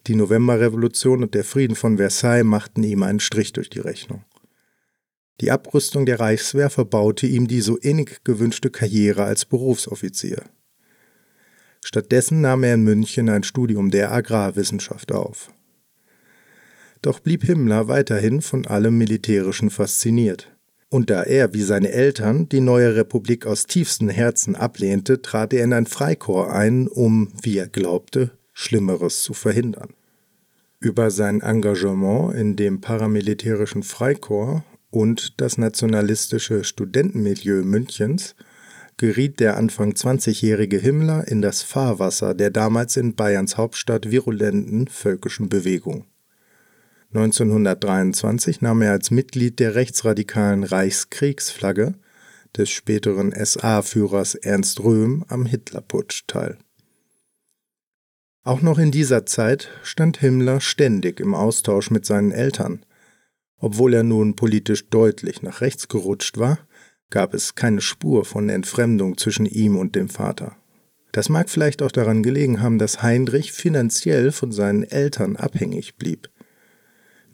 Die 0.06 0.14
Novemberrevolution 0.14 1.22
und 1.22 1.34
der 1.34 1.44
Frieden 1.44 1.76
von 1.76 1.96
Versailles 1.96 2.44
machten 2.44 2.82
ihm 2.82 3.02
einen 3.02 3.20
Strich 3.20 3.52
durch 3.52 3.70
die 3.70 3.80
Rechnung. 3.80 4.24
Die 5.40 5.50
Abrüstung 5.50 6.06
der 6.06 6.20
Reichswehr 6.20 6.70
verbaute 6.70 7.26
ihm 7.26 7.48
die 7.48 7.60
so 7.60 7.76
innig 7.76 8.22
gewünschte 8.24 8.70
Karriere 8.70 9.24
als 9.24 9.44
Berufsoffizier. 9.44 10.42
Stattdessen 11.84 12.40
nahm 12.40 12.62
er 12.62 12.74
in 12.74 12.84
München 12.84 13.28
ein 13.28 13.42
Studium 13.42 13.90
der 13.90 14.12
Agrarwissenschaft 14.12 15.12
auf. 15.12 15.52
Doch 17.02 17.20
blieb 17.20 17.44
Himmler 17.44 17.88
weiterhin 17.88 18.40
von 18.40 18.66
allem 18.66 18.96
Militärischen 18.96 19.68
fasziniert. 19.68 20.53
Und 20.94 21.10
da 21.10 21.24
er, 21.24 21.52
wie 21.52 21.62
seine 21.62 21.90
Eltern, 21.90 22.48
die 22.48 22.60
neue 22.60 22.94
Republik 22.94 23.46
aus 23.46 23.66
tiefstem 23.66 24.08
Herzen 24.08 24.54
ablehnte, 24.54 25.20
trat 25.20 25.52
er 25.52 25.64
in 25.64 25.72
ein 25.72 25.86
Freikorps 25.86 26.52
ein, 26.52 26.86
um, 26.86 27.32
wie 27.42 27.58
er 27.58 27.66
glaubte, 27.66 28.30
Schlimmeres 28.52 29.24
zu 29.24 29.34
verhindern. 29.34 29.88
Über 30.78 31.10
sein 31.10 31.40
Engagement 31.40 32.36
in 32.36 32.54
dem 32.54 32.80
paramilitärischen 32.80 33.82
Freikorps 33.82 34.62
und 34.90 35.40
das 35.40 35.58
nationalistische 35.58 36.62
Studentenmilieu 36.62 37.64
Münchens 37.64 38.36
geriet 38.96 39.40
der 39.40 39.56
Anfang 39.56 39.94
20-jährige 39.94 40.78
Himmler 40.78 41.26
in 41.26 41.42
das 41.42 41.62
Fahrwasser 41.62 42.34
der 42.34 42.50
damals 42.50 42.96
in 42.96 43.16
Bayerns 43.16 43.56
Hauptstadt 43.56 44.12
virulenten 44.12 44.86
völkischen 44.86 45.48
Bewegung. 45.48 46.04
1923 47.14 48.60
nahm 48.60 48.82
er 48.82 48.90
als 48.90 49.12
Mitglied 49.12 49.60
der 49.60 49.76
rechtsradikalen 49.76 50.64
Reichskriegsflagge 50.64 51.94
des 52.56 52.70
späteren 52.70 53.32
SA-Führers 53.32 54.34
Ernst 54.34 54.80
Röhm 54.80 55.24
am 55.28 55.46
Hitlerputsch 55.46 56.24
teil. 56.26 56.58
Auch 58.42 58.62
noch 58.62 58.78
in 58.78 58.90
dieser 58.90 59.26
Zeit 59.26 59.70
stand 59.84 60.18
Himmler 60.18 60.60
ständig 60.60 61.20
im 61.20 61.34
Austausch 61.34 61.92
mit 61.92 62.04
seinen 62.04 62.32
Eltern. 62.32 62.84
Obwohl 63.58 63.94
er 63.94 64.02
nun 64.02 64.34
politisch 64.34 64.88
deutlich 64.90 65.40
nach 65.40 65.60
rechts 65.60 65.86
gerutscht 65.86 66.36
war, 66.36 66.58
gab 67.10 67.32
es 67.32 67.54
keine 67.54 67.80
Spur 67.80 68.24
von 68.24 68.48
Entfremdung 68.48 69.16
zwischen 69.16 69.46
ihm 69.46 69.76
und 69.76 69.94
dem 69.94 70.08
Vater. 70.08 70.56
Das 71.12 71.28
mag 71.28 71.48
vielleicht 71.48 71.80
auch 71.80 71.92
daran 71.92 72.24
gelegen 72.24 72.60
haben, 72.60 72.78
dass 72.78 73.02
Heinrich 73.02 73.52
finanziell 73.52 74.32
von 74.32 74.50
seinen 74.50 74.82
Eltern 74.82 75.36
abhängig 75.36 75.94
blieb. 75.94 76.28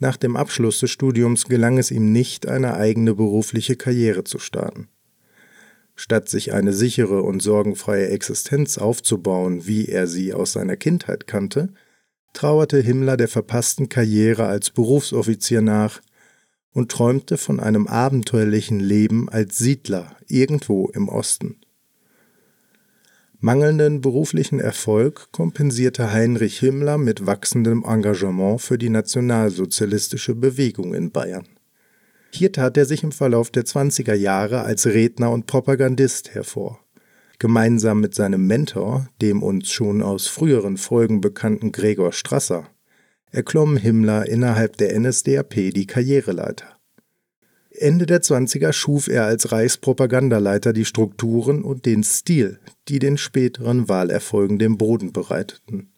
Nach 0.01 0.17
dem 0.17 0.35
Abschluss 0.35 0.79
des 0.79 0.89
Studiums 0.89 1.45
gelang 1.45 1.77
es 1.77 1.91
ihm 1.91 2.11
nicht, 2.11 2.47
eine 2.47 2.73
eigene 2.73 3.13
berufliche 3.13 3.75
Karriere 3.75 4.23
zu 4.23 4.39
starten. 4.39 4.87
Statt 5.95 6.27
sich 6.27 6.53
eine 6.53 6.73
sichere 6.73 7.21
und 7.21 7.39
sorgenfreie 7.39 8.07
Existenz 8.07 8.79
aufzubauen, 8.79 9.67
wie 9.67 9.85
er 9.85 10.07
sie 10.07 10.33
aus 10.33 10.53
seiner 10.53 10.75
Kindheit 10.75 11.27
kannte, 11.27 11.71
trauerte 12.33 12.81
Himmler 12.81 13.15
der 13.15 13.27
verpassten 13.27 13.89
Karriere 13.89 14.47
als 14.47 14.71
Berufsoffizier 14.71 15.61
nach 15.61 16.01
und 16.71 16.89
träumte 16.89 17.37
von 17.37 17.59
einem 17.59 17.85
abenteuerlichen 17.85 18.79
Leben 18.79 19.29
als 19.29 19.59
Siedler 19.59 20.15
irgendwo 20.27 20.87
im 20.87 21.09
Osten. 21.09 21.60
Mangelnden 23.43 24.01
beruflichen 24.01 24.59
Erfolg 24.59 25.31
kompensierte 25.31 26.11
Heinrich 26.11 26.59
Himmler 26.59 26.99
mit 26.99 27.25
wachsendem 27.25 27.83
Engagement 27.83 28.61
für 28.61 28.77
die 28.77 28.89
nationalsozialistische 28.89 30.35
Bewegung 30.35 30.93
in 30.93 31.09
Bayern. 31.09 31.47
Hier 32.31 32.51
tat 32.51 32.77
er 32.77 32.85
sich 32.85 33.01
im 33.01 33.11
Verlauf 33.11 33.49
der 33.49 33.63
20er 33.63 34.13
Jahre 34.13 34.61
als 34.61 34.85
Redner 34.85 35.31
und 35.31 35.47
Propagandist 35.47 36.35
hervor. 36.35 36.81
Gemeinsam 37.39 37.99
mit 37.99 38.13
seinem 38.13 38.45
Mentor, 38.45 39.09
dem 39.23 39.41
uns 39.41 39.71
schon 39.71 40.03
aus 40.03 40.27
früheren 40.27 40.77
Folgen 40.77 41.19
bekannten 41.19 41.71
Gregor 41.71 42.13
Strasser, 42.13 42.67
erklomm 43.31 43.75
Himmler 43.75 44.27
innerhalb 44.27 44.77
der 44.77 44.95
NSDAP 44.99 45.71
die 45.73 45.87
Karriereleiter. 45.87 46.77
Ende 47.81 48.05
der 48.05 48.21
20er 48.21 48.73
schuf 48.73 49.07
er 49.07 49.25
als 49.25 49.51
Reichspropagandaleiter 49.51 50.73
die 50.73 50.85
Strukturen 50.85 51.63
und 51.63 51.85
den 51.85 52.03
Stil, 52.03 52.59
die 52.87 52.99
den 52.99 53.17
späteren 53.17 53.89
Wahlerfolgen 53.89 54.59
den 54.59 54.77
Boden 54.77 55.11
bereiteten. 55.11 55.91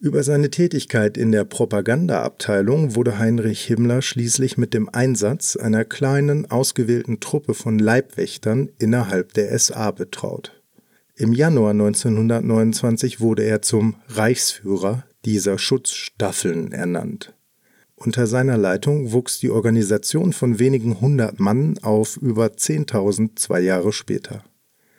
Über 0.00 0.22
seine 0.22 0.50
Tätigkeit 0.50 1.16
in 1.16 1.32
der 1.32 1.44
Propagandaabteilung 1.44 2.94
wurde 2.94 3.18
Heinrich 3.18 3.64
Himmler 3.64 4.02
schließlich 4.02 4.58
mit 4.58 4.74
dem 4.74 4.88
Einsatz 4.90 5.56
einer 5.56 5.84
kleinen, 5.84 6.50
ausgewählten 6.50 7.20
Truppe 7.20 7.54
von 7.54 7.78
Leibwächtern 7.78 8.68
innerhalb 8.78 9.32
der 9.32 9.58
SA 9.58 9.92
betraut. 9.92 10.60
Im 11.16 11.32
Januar 11.32 11.70
1929 11.70 13.20
wurde 13.20 13.44
er 13.44 13.62
zum 13.62 13.94
Reichsführer 14.08 15.04
dieser 15.24 15.58
Schutzstaffeln 15.58 16.72
ernannt. 16.72 17.34
Unter 18.04 18.26
seiner 18.26 18.58
Leitung 18.58 19.12
wuchs 19.12 19.40
die 19.40 19.48
Organisation 19.48 20.34
von 20.34 20.58
wenigen 20.58 21.00
hundert 21.00 21.40
Mann 21.40 21.78
auf 21.80 22.18
über 22.18 22.48
10.000 22.48 23.30
zwei 23.36 23.60
Jahre 23.60 23.94
später. 23.94 24.44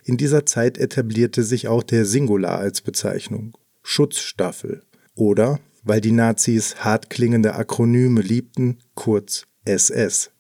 In 0.04 0.18
dieser 0.18 0.48
Zeit 0.48 0.80
etablierte 0.80 1.44
sich 1.44 1.68
auch 1.68 1.84
der 1.84 2.06
Singular 2.06 2.58
als 2.58 2.82
Bezeichnung 2.82 3.56
Schutzstaffel 3.84 4.82
oder, 5.14 5.60
weil 5.84 6.02
die 6.02 6.14
Nazis 6.14 6.78
hart 6.78 7.12
klingende 7.12 7.54
Akronyme 7.54 8.22
liebten, 8.22 8.80
kurz 8.96 9.44
SS. 9.66 10.32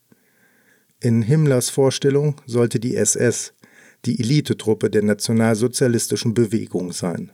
In 0.99 1.21
Himmlers 1.21 1.69
Vorstellung 1.69 2.41
sollte 2.47 2.79
die 2.79 2.95
SS, 2.95 3.53
die 4.05 4.19
Elitetruppe 4.19 4.89
der 4.89 5.03
nationalsozialistischen 5.03 6.33
Bewegung 6.33 6.93
sein. 6.93 7.31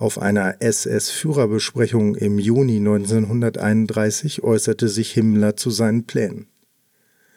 Auf 0.00 0.18
einer 0.18 0.62
SS-Führerbesprechung 0.62 2.14
im 2.14 2.38
Juni 2.38 2.78
1931 2.78 4.42
äußerte 4.42 4.88
sich 4.88 5.12
Himmler 5.12 5.58
zu 5.58 5.68
seinen 5.68 6.06
Plänen. 6.06 6.46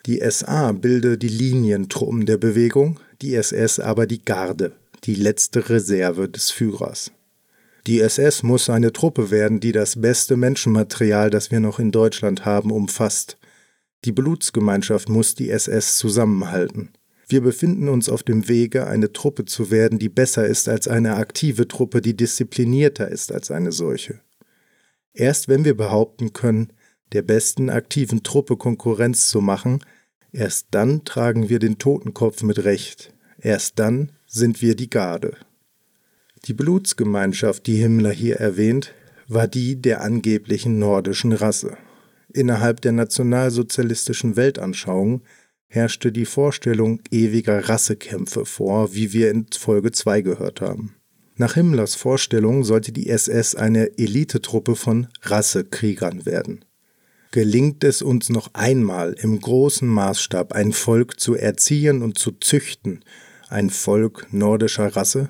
Die 0.05 0.22
SA 0.29 0.72
bilde 0.72 1.17
die 1.17 1.27
Linientruppen 1.27 2.25
der 2.25 2.38
Bewegung, 2.38 3.01
die 3.22 3.36
SS 3.36 3.82
aber 3.82 4.08
die 4.08 4.24
Garde, 4.24 4.72
die 5.03 5.15
letzte 5.15 5.70
Reserve 5.70 6.29
des 6.29 6.51
Führers. 6.51 7.12
Die 7.86 8.00
SS 8.00 8.43
muss 8.43 8.70
eine 8.70 8.93
Truppe 8.93 9.29
werden, 9.29 9.60
die 9.60 9.74
das 9.74 10.00
beste 10.00 10.38
Menschenmaterial, 10.38 11.29
das 11.29 11.51
wir 11.51 11.60
noch 11.60 11.79
in 11.79 11.91
Deutschland 11.91 12.46
haben, 12.46 12.72
umfasst. 12.72 13.38
Die 14.05 14.13
Blutsgemeinschaft 14.13 15.10
muss 15.10 15.36
die 15.36 15.50
SS 15.50 15.98
zusammenhalten. 15.98 16.93
Wir 17.27 17.42
befinden 17.42 17.89
uns 17.89 18.10
auf 18.10 18.24
dem 18.24 18.48
Wege, 18.48 18.88
eine 18.88 19.13
Truppe 19.13 19.46
zu 19.46 19.72
werden, 19.72 20.00
die 20.00 20.10
besser 20.10 20.46
ist 20.46 20.68
als 20.68 20.88
eine 20.88 21.15
aktive 21.15 21.68
Truppe, 21.68 22.01
die 22.01 22.15
disziplinierter 22.15 23.08
ist 23.08 23.32
als 23.32 23.51
eine 23.51 23.72
solche. 23.72 24.20
Erst 25.13 25.48
wenn 25.48 25.63
wir 25.63 25.77
behaupten 25.77 26.34
können, 26.34 26.74
der 27.13 27.22
besten 27.22 27.70
aktiven 27.70 28.24
Truppe 28.24 28.58
Konkurrenz 28.58 29.30
zu 29.30 29.39
machen, 29.42 29.84
erst 30.32 30.68
dann 30.72 31.06
tragen 31.06 31.50
wir 31.50 31.60
den 31.60 31.77
Totenkopf 31.77 32.44
mit 32.44 32.63
Recht, 32.63 33.13
erst 33.38 33.80
dann 33.80 34.12
sind 34.25 34.62
wir 34.62 34.75
die 34.75 34.89
Garde. 34.89 35.38
Die 36.46 36.53
Blutsgemeinschaft, 36.53 37.68
die 37.68 37.77
Himmler 37.77 38.12
hier 38.12 38.38
erwähnt, 38.38 38.94
war 39.27 39.48
die 39.48 39.82
der 39.82 40.01
angeblichen 40.01 40.80
nordischen 40.80 41.32
Rasse. 41.32 41.77
Innerhalb 42.34 42.82
der 42.82 42.92
nationalsozialistischen 42.92 44.36
Weltanschauung 44.36 45.22
herrschte 45.74 46.12
die 46.12 46.25
Vorstellung 46.25 47.01
ewiger 47.10 47.68
Rassekämpfe 47.68 48.46
vor, 48.46 48.94
wie 48.94 49.12
wir 49.12 49.32
in 49.32 49.48
Folge 49.51 49.92
2 49.92 50.22
gehört 50.22 50.62
haben. 50.62 50.96
Nach 51.36 51.56
Himmlers 51.56 51.96
Vorstellung 51.96 52.63
sollte 52.63 52.92
die 52.92 53.10
SS 53.10 53.56
eine 53.56 53.98
Elitetruppe 53.98 54.75
von 54.75 55.08
Rassekriegern 55.24 56.27
werden. 56.27 56.63
Gelingt 57.32 57.84
es 57.84 58.03
uns 58.03 58.30
noch 58.30 58.53
einmal 58.53 59.13
im 59.13 59.42
großen 59.42 59.88
Maßstab 59.88 60.53
ein 60.53 60.74
Volk 60.74 61.20
zu 61.20 61.34
erziehen 61.34 62.03
und 62.03 62.20
zu 62.20 62.34
züchten, 62.34 63.03
ein 63.50 63.72
Volk 63.72 64.27
nordischer 64.32 64.96
Rasse? 64.96 65.30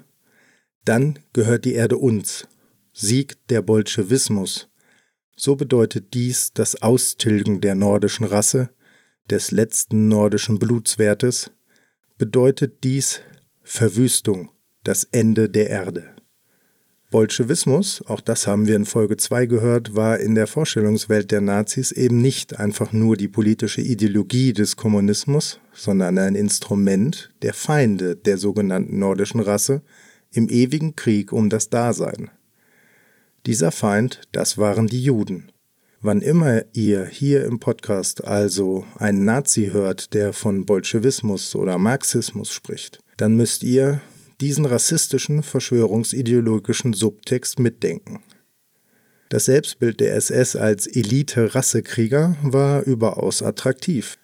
Dann 0.84 1.20
gehört 1.32 1.64
die 1.64 1.74
Erde 1.74 1.96
uns. 1.96 2.50
Siegt 2.92 3.50
der 3.50 3.62
Bolschewismus. 3.62 4.68
So 5.38 5.56
bedeutet 5.56 6.14
dies 6.14 6.52
das 6.54 6.82
Austilgen 6.82 7.62
der 7.62 7.76
nordischen 7.76 8.26
Rasse, 8.26 8.72
des 9.30 9.51
letzten 9.51 10.08
nordischen 10.08 10.60
Blutswertes, 10.60 11.51
bedeutet 12.18 12.84
dies 12.84 13.22
Verwüstung, 13.63 14.50
das 14.84 15.06
Ende 15.06 15.50
der 15.50 15.70
Erde. 15.70 16.13
Bolschewismus, 17.13 18.03
auch 18.08 18.22
das 18.22 18.48
haben 18.48 18.65
wir 18.65 18.75
in 18.75 18.86
Folge 18.86 19.18
2 19.18 19.46
gehört, 19.46 19.96
war 19.96 20.20
in 20.20 20.34
der 20.34 20.48
Vorstellungswelt 20.48 21.30
der 21.30 21.42
Nazis 21.42 21.92
eben 21.92 22.18
nicht 22.22 22.60
einfach 22.60 22.92
nur 22.92 23.18
die 23.18 23.27
politische 23.27 23.82
Ideologie 23.82 24.51
des 24.51 24.77
Kommunismus, 24.77 25.60
sondern 25.74 26.18
ein 26.18 26.34
Instrument 26.34 27.30
der 27.44 27.53
Feinde 27.53 28.15
der 28.15 28.39
sogenannten 28.39 28.98
nordischen 28.98 29.42
Rasse, 29.42 29.84
im 30.32 30.50
ewigen 30.50 30.96
Krieg 30.96 31.32
um 31.32 31.50
das 31.50 31.70
Dasein. 31.70 32.32
Dieser 33.46 33.72
Feind, 33.72 34.22
das 34.32 34.58
waren 34.58 34.88
die 34.88 35.03
Juden. 35.03 35.51
Wann 36.05 36.22
immer 36.22 36.63
ihr 36.74 37.05
hier 37.05 37.45
im 37.45 37.60
Podcast 37.60 38.25
also 38.25 38.83
einen 38.98 39.24
Nazi 39.24 39.69
hört, 39.72 40.13
der 40.13 40.33
von 40.33 40.65
Bolschewismus 40.65 41.55
oder 41.55 41.77
Marxismus 41.77 42.51
spricht, 42.51 43.00
dann 43.15 43.38
müsst 43.38 43.63
ihr 43.63 44.01
diesen 44.41 44.65
rassistischen, 44.65 45.43
verschwörungsideologischen 45.43 46.92
Subtext 46.92 47.57
mitdenken. 47.59 48.22
Das 49.29 49.46
Selbstbild 49.46 50.01
der 50.01 50.16
SS 50.16 50.57
als 50.57 50.87
Elite-Rassekrieger 50.87 52.35
war 52.42 52.83
überaus 52.83 53.42
attraktiv. 53.42 54.18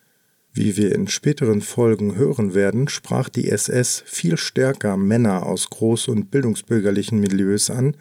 Wie 0.51 0.75
wir 0.75 0.93
in 0.93 1.07
späteren 1.07 1.61
Folgen 1.61 2.17
hören 2.17 2.53
werden, 2.53 2.89
sprach 2.89 3.29
die 3.29 3.49
SS 3.49 4.03
viel 4.05 4.35
stärker 4.35 4.97
Männer 4.97 5.45
aus 5.45 5.69
groß- 5.69 6.09
und 6.09 6.29
bildungsbürgerlichen 6.29 7.21
Milieus 7.21 7.69
an, 7.69 7.95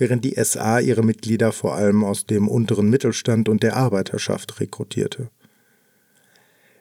während 0.00 0.24
die 0.24 0.34
SA 0.42 0.80
ihre 0.80 1.04
Mitglieder 1.04 1.52
vor 1.52 1.74
allem 1.74 2.02
aus 2.04 2.26
dem 2.26 2.48
unteren 2.48 2.88
Mittelstand 2.88 3.48
und 3.48 3.62
der 3.62 3.76
Arbeiterschaft 3.76 4.58
rekrutierte. 4.58 5.30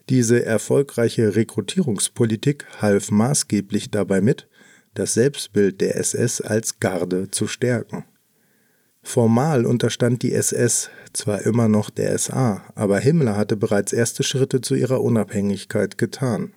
Diese 0.07 0.43
erfolgreiche 0.43 1.35
Rekrutierungspolitik 1.35 2.65
half 2.81 3.11
maßgeblich 3.11 3.91
dabei 3.91 4.21
mit, 4.21 4.47
das 4.95 5.13
Selbstbild 5.13 5.81
der 5.81 5.97
SS 5.97 6.41
als 6.41 6.79
Garde 6.79 7.29
zu 7.29 7.45
stärken. 7.45 8.05
Formal 9.03 9.65
unterstand 9.65 10.23
die 10.23 10.33
SS 10.33 10.89
zwar 11.13 11.41
immer 11.41 11.67
noch 11.67 11.89
der 11.89 12.17
SA, 12.17 12.63
aber 12.73 12.99
Himmler 12.99 13.37
hatte 13.37 13.55
bereits 13.55 13.93
erste 13.93 14.23
Schritte 14.23 14.61
zu 14.61 14.75
ihrer 14.75 15.01
Unabhängigkeit 15.01 15.97
getan. 15.97 16.53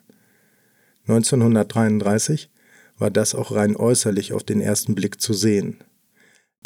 1933 1.08 2.50
war 2.98 3.10
das 3.10 3.34
auch 3.34 3.52
rein 3.52 3.76
äußerlich 3.76 4.32
auf 4.32 4.44
den 4.44 4.60
ersten 4.60 4.94
Blick 4.94 5.20
zu 5.20 5.34
sehen. 5.34 5.82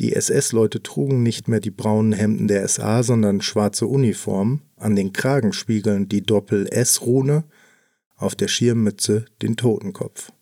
Die 0.00 0.12
SS-Leute 0.12 0.82
trugen 0.82 1.22
nicht 1.22 1.48
mehr 1.48 1.60
die 1.60 1.70
braunen 1.70 2.12
Hemden 2.12 2.48
der 2.48 2.66
SA, 2.68 3.02
sondern 3.02 3.40
schwarze 3.40 3.86
Uniformen, 3.86 4.62
an 4.76 4.94
den 4.94 5.12
Kragenspiegeln 5.12 6.08
die 6.08 6.22
Doppel-S-Rune, 6.22 7.44
auf 8.16 8.34
der 8.34 8.48
Schirmmütze 8.48 9.24
den 9.42 9.56
Totenkopf. 9.56 10.32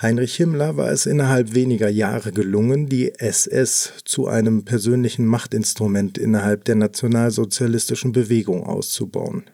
Heinrich 0.00 0.34
Himmler 0.34 0.76
war 0.76 0.90
es 0.90 1.06
innerhalb 1.06 1.54
weniger 1.54 1.88
Jahre 1.88 2.32
gelungen, 2.32 2.88
die 2.88 3.14
SS 3.14 3.92
zu 4.04 4.26
einem 4.26 4.64
persönlichen 4.64 5.26
Machtinstrument 5.26 6.18
innerhalb 6.18 6.64
der 6.64 6.74
nationalsozialistischen 6.74 8.10
Bewegung 8.10 8.64
auszubauen. 8.64 9.44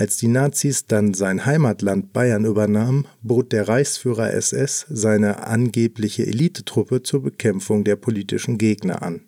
Als 0.00 0.16
die 0.16 0.28
Nazis 0.28 0.86
dann 0.86 1.12
sein 1.12 1.44
Heimatland 1.44 2.14
Bayern 2.14 2.46
übernahmen, 2.46 3.06
bot 3.20 3.52
der 3.52 3.68
Reichsführer 3.68 4.32
SS 4.32 4.86
seine 4.88 5.46
angebliche 5.46 6.26
Elitetruppe 6.26 7.02
zur 7.02 7.22
Bekämpfung 7.22 7.84
der 7.84 7.96
politischen 7.96 8.56
Gegner 8.56 9.02
an. 9.02 9.26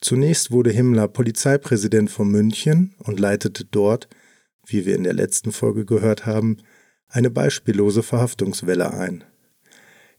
Zunächst 0.00 0.52
wurde 0.52 0.70
Himmler 0.70 1.08
Polizeipräsident 1.08 2.12
von 2.12 2.30
München 2.30 2.94
und 2.98 3.18
leitete 3.18 3.64
dort, 3.64 4.08
wie 4.66 4.86
wir 4.86 4.94
in 4.94 5.02
der 5.02 5.14
letzten 5.14 5.50
Folge 5.50 5.84
gehört 5.84 6.26
haben, 6.26 6.58
eine 7.08 7.28
beispiellose 7.28 8.04
Verhaftungswelle 8.04 8.94
ein. 8.94 9.24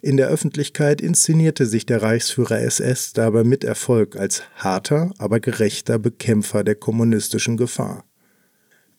In 0.01 0.17
der 0.17 0.27
Öffentlichkeit 0.27 0.99
inszenierte 0.99 1.67
sich 1.67 1.85
der 1.85 2.01
Reichsführer 2.01 2.59
SS 2.59 3.13
dabei 3.13 3.45
mit 3.45 3.63
Erfolg 3.63 4.17
als 4.17 4.43
harter, 4.55 5.13
aber 5.19 5.39
gerechter 5.39 5.99
Bekämpfer 5.99 6.65
der 6.65 6.75
kommunistischen 6.75 7.55
Gefahr. 7.55 8.03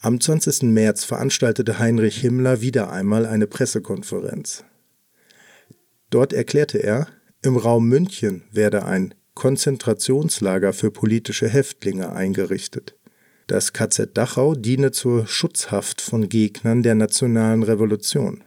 Am 0.04 0.20
20. 0.20 0.62
März 0.64 1.04
veranstaltete 1.04 1.78
Heinrich 1.78 2.20
Himmler 2.20 2.60
wieder 2.60 2.90
einmal 2.90 3.24
eine 3.24 3.46
Pressekonferenz. 3.46 4.64
Dort 6.10 6.32
erklärte 6.32 6.78
er, 6.78 7.06
im 7.40 7.56
Raum 7.56 7.86
München 7.86 8.42
werde 8.50 8.84
ein 8.84 9.14
Konzentrationslager 9.34 10.72
für 10.72 10.90
politische 10.90 11.48
Häftlinge 11.48 12.10
eingerichtet. 12.10 12.96
Das 13.46 13.72
KZ 13.72 14.18
Dachau 14.18 14.56
diene 14.56 14.90
zur 14.90 15.28
Schutzhaft 15.28 16.00
von 16.00 16.28
Gegnern 16.28 16.82
der 16.82 16.96
nationalen 16.96 17.62
Revolution. 17.62 18.42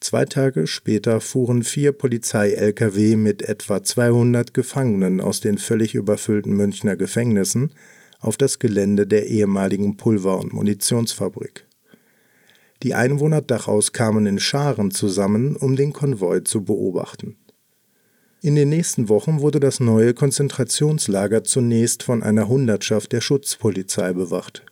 Zwei 0.00 0.26
Tage 0.26 0.66
später 0.66 1.22
fuhren 1.22 1.62
vier 1.62 1.92
Polizei-Lkw 1.92 3.16
mit 3.16 3.40
etwa 3.40 3.82
200 3.82 4.52
Gefangenen 4.52 5.22
aus 5.22 5.40
den 5.40 5.56
völlig 5.56 5.94
überfüllten 5.94 6.52
Münchner 6.52 6.96
Gefängnissen 6.96 7.72
auf 8.20 8.36
das 8.36 8.58
Gelände 8.58 9.06
der 9.06 9.26
ehemaligen 9.26 9.96
Pulver- 9.96 10.38
und 10.38 10.52
Munitionsfabrik. 10.52 11.66
Die 12.82 12.94
Einwohner 12.94 13.42
Dachaus 13.42 13.92
kamen 13.92 14.26
in 14.26 14.38
Scharen 14.38 14.90
zusammen, 14.90 15.56
um 15.56 15.76
den 15.76 15.92
Konvoi 15.92 16.42
zu 16.44 16.64
beobachten. 16.64 17.36
In 18.40 18.54
den 18.54 18.68
nächsten 18.68 19.08
Wochen 19.08 19.40
wurde 19.40 19.58
das 19.58 19.80
neue 19.80 20.14
Konzentrationslager 20.14 21.42
zunächst 21.42 22.04
von 22.04 22.22
einer 22.22 22.46
Hundertschaft 22.46 23.10
der 23.12 23.20
Schutzpolizei 23.20 24.12
bewacht. 24.12 24.64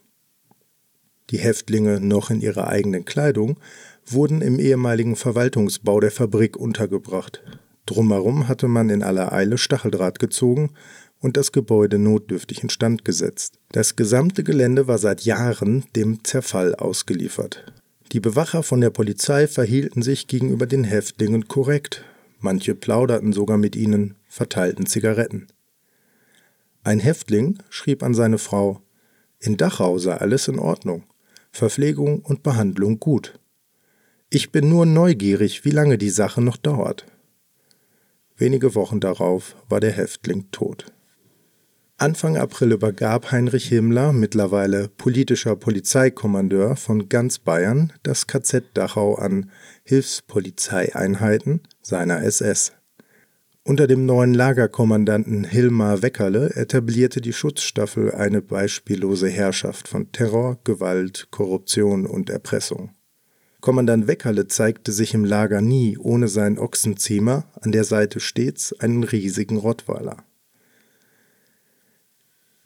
Die 1.31 1.39
Häftlinge, 1.39 2.01
noch 2.01 2.31
in 2.31 2.41
ihrer 2.41 2.69
eigenen 2.69 3.05
Kleidung, 3.05 3.59
wurden 4.07 4.41
im 4.41 4.61
ehemaligen 4.61 5.17
Verwaltungsbau 5.17 5.99
der 5.99 6.13
Fabrik 6.13 6.57
untergebracht. 6.57 7.43
Drumherum 7.87 8.47
hatte 8.47 8.69
man 8.69 8.89
in 8.89 9.03
aller 9.03 9.33
Eile 9.33 9.59
Stacheldraht 9.59 10.21
gezogen 10.21 10.71
und 11.27 11.37
das 11.37 11.51
Gebäude 11.51 11.99
notdürftig 11.99 12.63
instand 12.63 13.05
gesetzt. 13.05 13.59
Das 13.73 13.97
gesamte 13.97 14.45
Gelände 14.45 14.87
war 14.87 14.97
seit 14.97 15.23
Jahren 15.23 15.85
dem 15.97 16.23
Zerfall 16.23 16.77
ausgeliefert. 16.77 17.65
Die 18.13 18.21
Bewacher 18.21 18.63
von 18.63 18.81
der 18.81 18.91
Polizei 18.91 19.49
verhielten 19.49 20.03
sich 20.03 20.29
gegenüber 20.29 20.67
den 20.67 20.85
Häftlingen 20.85 21.49
korrekt, 21.49 22.05
manche 22.39 22.77
plauderten 22.77 23.33
sogar 23.33 23.59
mit 23.59 23.75
ihnen, 23.75 24.15
verteilten 24.29 24.87
Zigaretten. 24.87 25.49
Ein 26.85 27.01
Häftling 27.01 27.59
schrieb 27.71 28.05
an 28.05 28.15
seine 28.15 28.39
Frau 28.39 28.81
In 29.41 29.57
Dachau 29.57 29.99
sei 29.99 30.13
alles 30.13 30.47
in 30.47 30.61
Ordnung, 30.61 31.03
Verpflegung 31.51 32.21
und 32.21 32.45
Behandlung 32.45 33.01
gut. 33.01 33.41
Ich 34.31 34.53
bin 34.53 34.69
nur 34.69 34.87
neugierig, 34.87 35.65
wie 35.65 35.71
lange 35.73 35.99
die 35.99 36.11
Sache 36.11 36.41
noch 36.41 36.57
dauert. 36.57 37.05
Wenige 38.37 38.77
Wochen 38.77 39.01
darauf 39.01 39.57
war 39.69 39.81
der 39.81 39.91
Häftling 39.91 40.53
tot. 40.53 40.87
Anfang 41.99 42.37
April 42.37 42.73
übergab 42.73 43.33
Heinrich 43.33 43.69
Himmler, 43.69 44.13
mittlerweile 44.13 44.89
politischer 44.89 45.57
Polizeikommandeur 45.57 46.77
von 46.77 47.09
ganz 47.09 47.39
Bayern, 47.39 47.91
das 48.03 48.27
KZ 48.27 48.65
Dachau 48.75 49.15
an 49.15 49.51
Hilfspolizeieinheiten 49.83 51.63
seiner 51.81 52.23
SS. 52.23 52.73
Unter 53.65 53.87
dem 53.87 54.05
neuen 54.05 54.35
Lagerkommandanten 54.35 55.45
Hilmar 55.45 56.03
Weckerle 56.03 56.51
etablierte 56.55 57.23
die 57.23 57.33
Schutzstaffel 57.33 58.13
eine 58.13 58.43
beispiellose 58.43 59.31
Herrschaft 59.31 59.89
von 59.89 60.13
Terror, 60.13 60.59
Gewalt, 60.65 61.29
Korruption 61.31 62.05
und 62.05 62.29
Erpressung. 62.29 62.91
Kommandant 63.63 64.07
Weckerle 64.07 64.49
zeigte 64.49 64.93
sich 64.93 65.15
im 65.15 65.25
Lager 65.25 65.63
nie 65.63 65.97
ohne 65.97 66.29
seinen 66.29 66.59
Ochsenziemer, 66.59 67.51
an 67.59 67.73
der 67.73 67.85
Seite 67.85 68.21
stets 68.21 68.79
einen 68.81 69.03
riesigen 69.03 69.57
Rottweiler. 69.57 70.19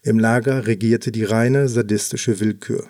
Im 0.03 0.19
Lager 0.19 0.67
regierte 0.67 1.13
die 1.13 1.25
reine 1.25 1.69
sadistische 1.69 2.41
Willkür. 2.41 2.89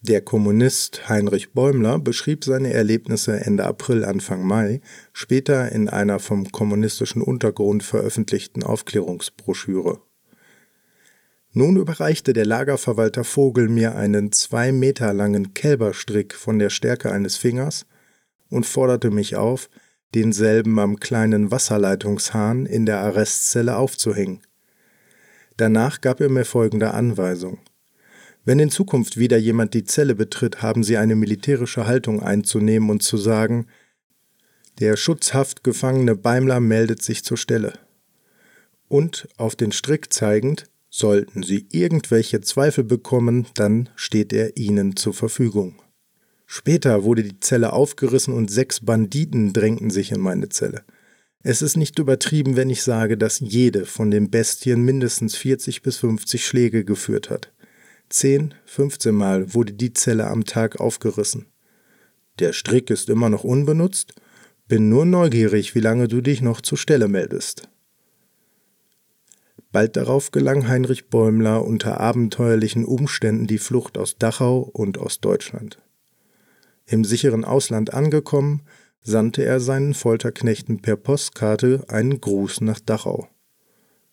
Der 0.00 0.20
Kommunist 0.20 1.08
Heinrich 1.08 1.52
Bäumler 1.52 2.00
beschrieb 2.00 2.42
seine 2.42 2.72
Erlebnisse 2.72 3.38
Ende 3.40 3.64
April, 3.64 4.04
Anfang 4.04 4.44
Mai, 4.44 4.80
später 5.12 5.70
in 5.70 5.88
einer 5.88 6.18
vom 6.18 6.50
kommunistischen 6.50 7.22
Untergrund 7.22 7.84
veröffentlichten 7.84 8.64
Aufklärungsbroschüre. 8.64 10.00
Nun 11.52 11.76
überreichte 11.76 12.32
der 12.32 12.46
Lagerverwalter 12.46 13.22
Vogel 13.22 13.68
mir 13.68 13.94
einen 13.94 14.32
zwei 14.32 14.72
Meter 14.72 15.14
langen 15.14 15.54
Kälberstrick 15.54 16.34
von 16.34 16.58
der 16.58 16.68
Stärke 16.70 17.12
eines 17.12 17.36
Fingers 17.36 17.86
und 18.50 18.66
forderte 18.66 19.12
mich 19.12 19.36
auf, 19.36 19.70
denselben 20.16 20.80
am 20.80 20.98
kleinen 20.98 21.52
Wasserleitungshahn 21.52 22.66
in 22.66 22.86
der 22.86 22.98
Arrestzelle 23.00 23.76
aufzuhängen. 23.76 24.40
Danach 25.56 26.00
gab 26.00 26.20
er 26.20 26.28
mir 26.28 26.44
folgende 26.44 26.92
Anweisung. 26.92 27.58
Wenn 28.44 28.58
in 28.58 28.70
Zukunft 28.70 29.16
wieder 29.16 29.38
jemand 29.38 29.72
die 29.74 29.84
Zelle 29.84 30.14
betritt, 30.14 30.62
haben 30.62 30.84
Sie 30.84 30.96
eine 30.96 31.16
militärische 31.16 31.86
Haltung 31.86 32.22
einzunehmen 32.22 32.90
und 32.90 33.02
zu 33.02 33.16
sagen, 33.16 33.66
der 34.80 34.96
schutzhaft 34.96 35.64
gefangene 35.64 36.16
Beimler 36.16 36.60
meldet 36.60 37.00
sich 37.00 37.24
zur 37.24 37.36
Stelle. 37.36 37.78
Und 38.88 39.28
auf 39.36 39.56
den 39.56 39.72
Strick 39.72 40.12
zeigend, 40.12 40.66
sollten 40.90 41.42
Sie 41.42 41.66
irgendwelche 41.70 42.40
Zweifel 42.40 42.84
bekommen, 42.84 43.46
dann 43.54 43.88
steht 43.96 44.32
er 44.32 44.56
Ihnen 44.56 44.96
zur 44.96 45.14
Verfügung. 45.14 45.76
Später 46.46 47.04
wurde 47.04 47.22
die 47.22 47.40
Zelle 47.40 47.72
aufgerissen 47.72 48.34
und 48.34 48.50
sechs 48.50 48.80
Banditen 48.80 49.52
drängten 49.52 49.90
sich 49.90 50.12
in 50.12 50.20
meine 50.20 50.50
Zelle. 50.50 50.84
Es 51.46 51.60
ist 51.60 51.76
nicht 51.76 51.98
übertrieben, 51.98 52.56
wenn 52.56 52.70
ich 52.70 52.82
sage, 52.82 53.18
dass 53.18 53.38
jede 53.38 53.84
von 53.84 54.10
den 54.10 54.30
Bestien 54.30 54.80
mindestens 54.80 55.36
40 55.36 55.82
bis 55.82 55.98
50 55.98 56.44
Schläge 56.44 56.86
geführt 56.86 57.28
hat. 57.28 57.52
Zehn, 58.08 58.54
15 58.64 59.14
Mal 59.14 59.52
wurde 59.52 59.74
die 59.74 59.92
Zelle 59.92 60.26
am 60.28 60.44
Tag 60.46 60.80
aufgerissen. 60.80 61.44
Der 62.38 62.54
Strick 62.54 62.88
ist 62.88 63.10
immer 63.10 63.28
noch 63.28 63.44
unbenutzt. 63.44 64.14
Bin 64.68 64.88
nur 64.88 65.04
neugierig, 65.04 65.74
wie 65.74 65.80
lange 65.80 66.08
du 66.08 66.22
dich 66.22 66.40
noch 66.40 66.62
zur 66.62 66.78
Stelle 66.78 67.08
meldest. 67.08 67.68
Bald 69.70 69.96
darauf 69.96 70.30
gelang 70.30 70.66
Heinrich 70.66 71.10
Bäumler 71.10 71.62
unter 71.62 72.00
abenteuerlichen 72.00 72.86
Umständen 72.86 73.46
die 73.46 73.58
Flucht 73.58 73.98
aus 73.98 74.16
Dachau 74.16 74.60
und 74.60 74.96
aus 74.96 75.20
Deutschland. 75.20 75.78
Im 76.86 77.04
sicheren 77.04 77.44
Ausland 77.44 77.92
angekommen, 77.92 78.62
sandte 79.04 79.44
er 79.44 79.60
seinen 79.60 79.94
Folterknechten 79.94 80.80
per 80.80 80.96
Postkarte 80.96 81.84
einen 81.88 82.20
Gruß 82.20 82.62
nach 82.62 82.80
Dachau. 82.80 83.28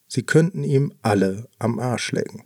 Sie 0.07 0.23
könnten 0.23 0.63
ihm 0.63 0.93
alle 1.01 1.47
am 1.57 1.79
Arsch 1.79 2.11
lecken. 2.11 2.43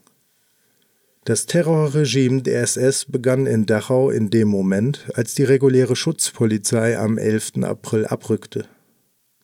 Das 1.26 1.48
Terrorregime 1.48 2.44
der 2.44 2.62
SS 2.62 3.06
begann 3.06 3.48
in 3.48 3.66
Dachau 3.66 4.12
in 4.12 4.30
dem 4.30 4.48
Moment, 4.48 5.10
als 5.16 5.34
die 5.34 5.44
reguläre 5.44 5.96
Schutzpolizei 5.96 7.00
am 7.00 7.18
11. 7.18 7.64
April 7.64 8.06
abrückte. 8.06 8.68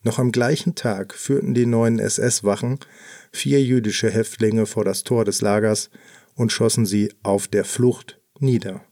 Noch 0.03 0.19
am 0.19 0.31
gleichen 0.31 0.75
Tag 0.75 1.15
führten 1.15 1.55
die 1.55 1.65
neuen 1.65 1.97
SS-Wachen 1.97 2.79
vier 3.31 3.63
jüdische 3.63 4.11
Häftlinge 4.11 4.67
vor 4.67 4.85
das 4.85 5.03
Tor 5.03 5.25
des 5.25 5.41
Lagers 5.41 5.89
und 6.35 6.51
schossen 6.51 6.85
sie 6.85 7.11
auf 7.23 7.47
der 7.47 7.65
Flucht 7.65 8.19
nieder. 8.39 8.83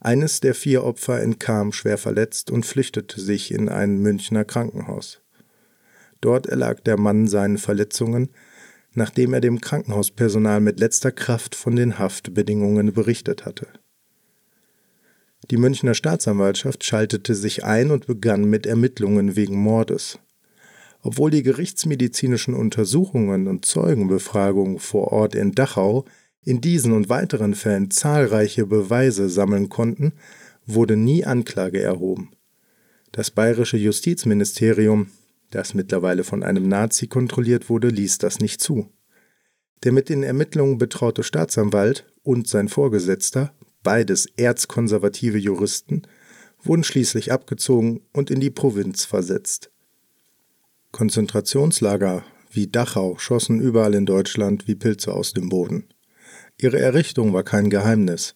Eines 0.00 0.40
der 0.40 0.54
vier 0.54 0.82
Opfer 0.82 1.20
entkam 1.20 1.72
schwer 1.72 1.98
verletzt 1.98 2.50
und 2.50 2.64
flüchtete 2.64 3.20
sich 3.20 3.52
in 3.52 3.68
ein 3.68 3.98
Münchner 3.98 4.46
Krankenhaus. 4.46 5.20
Dort 6.22 6.46
erlag 6.46 6.80
der 6.80 6.98
Mann 6.98 7.28
seinen 7.28 7.58
Verletzungen, 7.58 8.30
nachdem 8.94 9.34
er 9.34 9.40
dem 9.40 9.60
Krankenhauspersonal 9.60 10.60
mit 10.60 10.80
letzter 10.80 11.12
Kraft 11.12 11.54
von 11.54 11.76
den 11.76 11.98
Haftbedingungen 11.98 12.94
berichtet 12.94 13.44
hatte. 13.44 13.68
Die 15.50 15.58
Münchner 15.58 15.94
Staatsanwaltschaft 15.94 16.82
schaltete 16.84 17.34
sich 17.34 17.64
ein 17.64 17.90
und 17.90 18.06
begann 18.06 18.44
mit 18.44 18.66
Ermittlungen 18.66 19.36
wegen 19.36 19.56
Mordes. 19.56 20.18
Obwohl 21.02 21.30
die 21.30 21.42
gerichtsmedizinischen 21.42 22.54
Untersuchungen 22.54 23.48
und 23.48 23.64
Zeugenbefragungen 23.64 24.78
vor 24.78 25.12
Ort 25.12 25.34
in 25.34 25.52
Dachau 25.52 26.04
in 26.44 26.60
diesen 26.60 26.92
und 26.92 27.08
weiteren 27.08 27.54
Fällen 27.54 27.90
zahlreiche 27.90 28.66
Beweise 28.66 29.28
sammeln 29.28 29.68
konnten, 29.68 30.12
wurde 30.66 30.96
nie 30.96 31.24
Anklage 31.24 31.80
erhoben. 31.80 32.30
Das 33.12 33.30
bayerische 33.30 33.76
Justizministerium, 33.76 35.08
das 35.50 35.74
mittlerweile 35.74 36.24
von 36.24 36.42
einem 36.42 36.68
Nazi 36.68 37.08
kontrolliert 37.08 37.68
wurde, 37.68 37.88
ließ 37.88 38.18
das 38.18 38.38
nicht 38.38 38.60
zu. 38.60 38.88
Der 39.82 39.92
mit 39.92 40.08
den 40.08 40.22
Ermittlungen 40.22 40.78
betraute 40.78 41.22
Staatsanwalt 41.22 42.06
und 42.22 42.46
sein 42.46 42.68
Vorgesetzter, 42.68 43.52
beides 43.82 44.26
erzkonservative 44.36 45.38
Juristen, 45.38 46.02
wurden 46.62 46.84
schließlich 46.84 47.32
abgezogen 47.32 48.02
und 48.12 48.30
in 48.30 48.40
die 48.40 48.50
Provinz 48.50 49.04
versetzt. 49.04 49.70
Konzentrationslager 50.92 52.24
wie 52.52 52.66
Dachau 52.66 53.16
schossen 53.16 53.60
überall 53.60 53.94
in 53.94 54.06
Deutschland 54.06 54.66
wie 54.66 54.74
Pilze 54.74 55.14
aus 55.14 55.32
dem 55.32 55.48
Boden. 55.48 55.88
Ihre 56.62 56.78
Errichtung 56.78 57.32
war 57.32 57.42
kein 57.42 57.70
Geheimnis. 57.70 58.34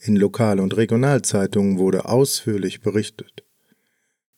In 0.00 0.16
Lokal- 0.16 0.58
und 0.58 0.76
Regionalzeitungen 0.76 1.78
wurde 1.78 2.06
ausführlich 2.06 2.80
berichtet. 2.80 3.44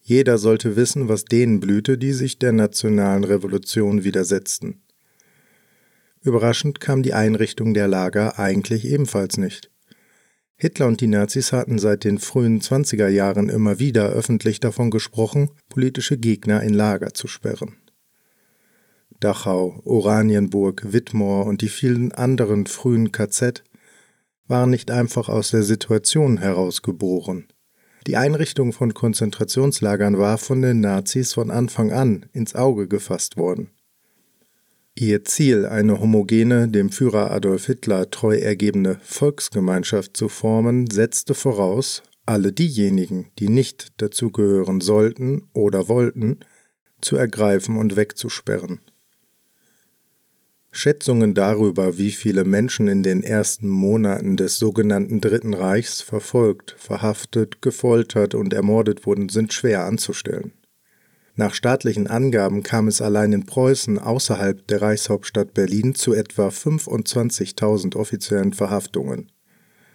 Jeder 0.02 0.36
sollte 0.36 0.76
wissen, 0.76 1.08
was 1.08 1.24
denen 1.24 1.58
blühte, 1.58 1.96
die 1.96 2.12
sich 2.12 2.38
der 2.38 2.52
nationalen 2.52 3.24
Revolution 3.24 4.04
widersetzten. 4.04 4.82
Überraschend 6.20 6.80
kam 6.80 7.02
die 7.02 7.14
Einrichtung 7.14 7.72
der 7.72 7.88
Lager 7.88 8.38
eigentlich 8.38 8.84
ebenfalls 8.84 9.38
nicht. 9.38 9.70
Hitler 10.56 10.86
und 10.86 11.00
die 11.00 11.06
Nazis 11.06 11.52
hatten 11.52 11.78
seit 11.78 12.04
den 12.04 12.18
frühen 12.18 12.60
20er 12.60 13.08
Jahren 13.08 13.48
immer 13.48 13.78
wieder 13.78 14.10
öffentlich 14.10 14.60
davon 14.60 14.90
gesprochen, 14.90 15.50
politische 15.70 16.18
Gegner 16.18 16.62
in 16.62 16.74
Lager 16.74 17.14
zu 17.14 17.26
sperren. 17.26 17.81
Dachau, 19.22 19.80
Oranienburg, 19.84 20.92
Wittmoor 20.92 21.46
und 21.46 21.62
die 21.62 21.68
vielen 21.68 22.12
anderen 22.12 22.66
frühen 22.66 23.12
KZ 23.12 23.62
waren 24.48 24.70
nicht 24.70 24.90
einfach 24.90 25.28
aus 25.28 25.50
der 25.50 25.62
Situation 25.62 26.38
herausgeboren. 26.38 27.46
Die 28.08 28.16
Einrichtung 28.16 28.72
von 28.72 28.94
Konzentrationslagern 28.94 30.18
war 30.18 30.38
von 30.38 30.60
den 30.60 30.80
Nazis 30.80 31.34
von 31.34 31.52
Anfang 31.52 31.92
an 31.92 32.26
ins 32.32 32.56
Auge 32.56 32.88
gefasst 32.88 33.36
worden. 33.36 33.70
Ihr 34.96 35.24
Ziel, 35.24 35.66
eine 35.66 36.00
homogene, 36.00 36.68
dem 36.68 36.90
Führer 36.90 37.30
Adolf 37.30 37.66
Hitler 37.66 38.10
treu 38.10 38.36
ergebene 38.36 38.98
Volksgemeinschaft 39.02 40.16
zu 40.16 40.28
formen, 40.28 40.90
setzte 40.90 41.34
voraus, 41.34 42.02
alle 42.26 42.52
diejenigen, 42.52 43.28
die 43.38 43.48
nicht 43.48 44.00
dazugehören 44.02 44.80
sollten 44.80 45.48
oder 45.54 45.88
wollten, 45.88 46.40
zu 47.00 47.16
ergreifen 47.16 47.76
und 47.76 47.96
wegzusperren. 47.96 48.80
Schätzungen 50.82 51.32
darüber, 51.32 51.96
wie 51.96 52.10
viele 52.10 52.42
Menschen 52.42 52.88
in 52.88 53.04
den 53.04 53.22
ersten 53.22 53.68
Monaten 53.68 54.36
des 54.36 54.58
sogenannten 54.58 55.20
Dritten 55.20 55.54
Reichs 55.54 56.00
verfolgt, 56.00 56.74
verhaftet, 56.76 57.62
gefoltert 57.62 58.34
und 58.34 58.52
ermordet 58.52 59.06
wurden, 59.06 59.28
sind 59.28 59.52
schwer 59.52 59.84
anzustellen. 59.84 60.54
Nach 61.36 61.54
staatlichen 61.54 62.08
Angaben 62.08 62.64
kam 62.64 62.88
es 62.88 63.00
allein 63.00 63.32
in 63.32 63.46
Preußen 63.46 64.00
außerhalb 64.00 64.66
der 64.66 64.82
Reichshauptstadt 64.82 65.54
Berlin 65.54 65.94
zu 65.94 66.14
etwa 66.14 66.48
25.000 66.48 67.94
offiziellen 67.94 68.52
Verhaftungen. 68.52 69.30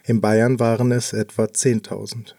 In 0.06 0.22
Bayern 0.22 0.58
waren 0.58 0.94
es 0.94 1.12
etwa 1.12 1.44
10.000. 1.48 2.36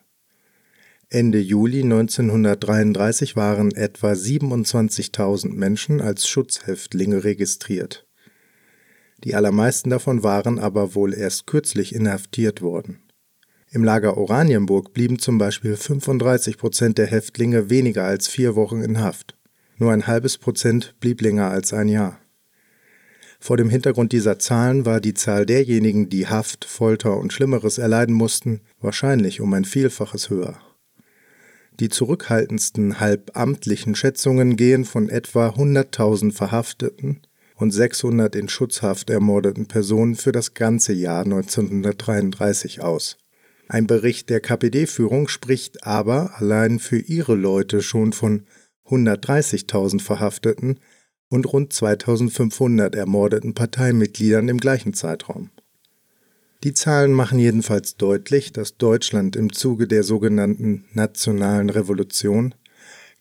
Ende 1.11 1.39
Juli 1.39 1.83
1933 1.83 3.37
waren 3.37 3.73
etwa 3.73 4.13
27.000 4.13 5.53
Menschen 5.53 6.01
als 6.01 6.27
Schutzhäftlinge 6.27 7.25
registriert. 7.25 8.08
Die 9.25 9.35
allermeisten 9.35 9.91
davon 9.91 10.23
waren 10.23 10.59
aber 10.59 10.95
wohl 10.95 11.13
erst 11.13 11.47
kürzlich 11.47 11.95
inhaftiert 11.95 12.63
worden. 12.63 13.01
Im 13.71 13.85
Lager 13.85 14.17
Oranienburg 14.17 14.95
blieben 14.95 15.19
zum 15.19 15.37
Beispiel 15.37 15.77
35 15.77 16.57
Prozent 16.57 16.97
der 16.97 17.07
Häftlinge 17.07 17.69
weniger 17.69 18.05
als 18.05 18.29
vier 18.29 18.55
Wochen 18.55 18.81
in 18.81 19.01
Haft. 19.01 19.37
Nur 19.77 19.93
ein 19.93 20.07
halbes 20.07 20.39
Prozent 20.39 20.95
blieb 21.01 21.21
länger 21.21 21.51
als 21.51 21.73
ein 21.73 21.89
Jahr. 21.89 22.19
Vor 23.41 23.57
dem 23.57 23.69
Hintergrund 23.69 24.13
dieser 24.13 24.39
Zahlen 24.39 24.87
war 24.87 25.01
die 25.01 25.15
Zahl 25.15 25.47
derjenigen, 25.47 26.09
die 26.09 26.27
Haft, 26.27 26.65
Folter 26.65 27.17
und 27.17 27.33
Schlimmeres 27.33 27.79
erleiden 27.79 28.15
mussten, 28.15 28.61
wahrscheinlich 28.81 29.41
um 29.41 29.53
ein 29.53 29.65
Vielfaches 29.65 30.31
höher. 30.31 30.59
Die 31.79 31.89
zurückhaltendsten 31.89 32.99
halbamtlichen 32.99 33.95
Schätzungen 33.95 34.57
gehen 34.57 34.85
von 34.85 35.09
etwa 35.09 35.51
100.000 35.51 36.33
Verhafteten 36.33 37.21
und 37.59 37.73
600 37.73 38.37
in 38.37 38.49
Schutzhaft 38.49 39.11
ermordeten 39.11 39.67
Personen 39.67 40.15
für 40.15 40.33
das 40.33 40.55
ganze 40.55 40.93
Jahr 40.93 41.25
1933 41.25 42.81
aus. 42.81 43.19
Ein 43.69 43.87
Bericht 43.87 44.31
der 44.31 44.41
KPD-Führung 44.41 45.29
spricht 45.29 45.85
aber 45.85 46.33
allein 46.37 46.79
für 46.79 46.99
ihre 46.99 47.35
Leute 47.35 47.83
schon 47.83 48.13
von 48.13 48.47
130.000 48.87 50.01
Verhafteten 50.01 50.81
und 51.29 51.53
rund 51.53 51.73
2500 51.73 52.95
ermordeten 52.95 53.55
Parteimitgliedern 53.55 54.49
im 54.49 54.59
gleichen 54.59 54.95
Zeitraum. 54.95 55.51
Die 56.65 56.75
Zahlen 56.75 57.13
machen 57.13 57.39
jedenfalls 57.39 57.97
deutlich, 57.97 58.53
dass 58.53 58.79
Deutschland 58.79 59.37
im 59.37 59.53
Zuge 59.53 59.87
der 59.87 60.03
sogenannten 60.03 60.87
nationalen 60.93 61.71
Revolution 61.71 62.55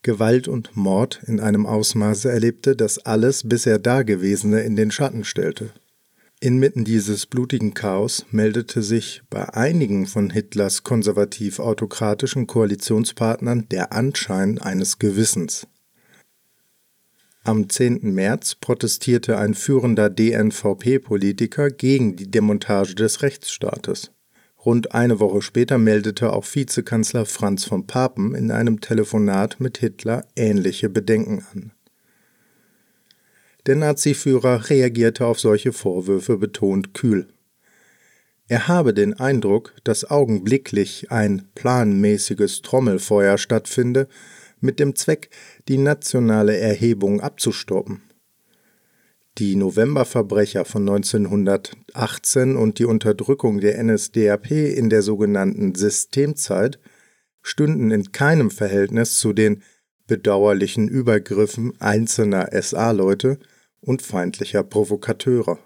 Gewalt 0.02 0.48
und 0.48 0.76
Mord 0.76 1.22
in 1.26 1.40
einem 1.40 1.66
Ausmaße 1.66 2.32
erlebte, 2.32 2.76
das 2.76 3.00
alles 3.00 3.48
bisher 3.48 3.80
Dagewesene 3.80 4.62
in 4.62 4.76
den 4.76 4.92
Schatten 4.92 5.24
stellte. 5.24 5.72
Inmitten 6.40 6.86
dieses 6.86 7.26
blutigen 7.26 7.74
Chaos 7.74 8.26
meldete 8.30 8.84
sich 8.84 9.24
bei 9.30 9.54
einigen 9.56 10.06
von 10.06 10.30
Hitlers 10.30 10.84
konservativ-autokratischen 10.84 12.46
Koalitionspartnern 12.46 13.68
der 13.70 13.92
Anschein 13.92 14.60
eines 14.60 15.00
Gewissens. 15.00 15.68
Am 17.44 17.70
10. 17.70 18.14
März 18.14 18.56
protestierte 18.56 19.38
ein 19.38 19.56
führender 19.56 20.10
DNVP-Politiker 20.10 21.72
gegen 21.72 22.18
die 22.18 22.30
Demontage 22.30 22.94
des 22.94 23.24
Rechtsstaates. 23.24 24.12
Rund 24.68 24.94
eine 24.94 25.22
Woche 25.22 25.42
später 25.42 25.78
meldete 25.78 26.34
auch 26.34 26.44
Vizekanzler 26.44 27.26
Franz 27.26 27.64
von 27.64 27.88
Papen 27.88 28.36
in 28.36 28.52
einem 28.52 28.82
Telefonat 28.82 29.62
mit 29.62 29.78
Hitler 29.78 30.26
ähnliche 30.36 30.90
Bedenken 30.90 31.42
an. 31.54 31.72
Der 33.66 33.78
Naziführer 33.78 34.70
reagierte 34.70 35.26
auf 35.26 35.40
solche 35.40 35.72
Vorwürfe 35.72 36.36
betont 36.36 36.94
kühl. 36.94 37.30
Er 38.50 38.68
habe 38.68 38.94
den 38.94 39.14
Eindruck, 39.14 39.74
dass 39.86 40.12
augenblicklich 40.12 41.14
ein 41.14 41.48
planmäßiges 41.56 42.62
Trommelfeuer 42.62 43.38
stattfinde, 43.38 44.10
mit 44.60 44.82
dem 44.82 44.98
Zweck, 44.98 45.30
die 45.70 45.78
nationale 45.78 46.58
Erhebung 46.58 47.22
abzustoppen. 47.22 48.02
Die 49.38 49.56
Novemberverbrecher 49.56 50.66
von 50.66 50.90
1918 50.90 52.56
und 52.56 52.80
die 52.80 52.86
Unterdrückung 52.86 53.60
der 53.60 53.82
NSDAP 53.84 54.52
in 54.52 54.90
der 54.90 55.02
sogenannten 55.02 55.76
Systemzeit 55.76 56.80
stünden 57.42 57.92
in 57.92 58.12
keinem 58.12 58.50
Verhältnis 58.50 59.20
zu 59.20 59.34
den 59.34 59.62
bedauerlichen 60.08 60.88
Übergriffen 60.88 61.74
einzelner 61.80 62.50
SA-Leute, 62.52 63.40
und 63.82 64.02
feindlicher 64.02 64.64
Provokateure. 64.64 65.60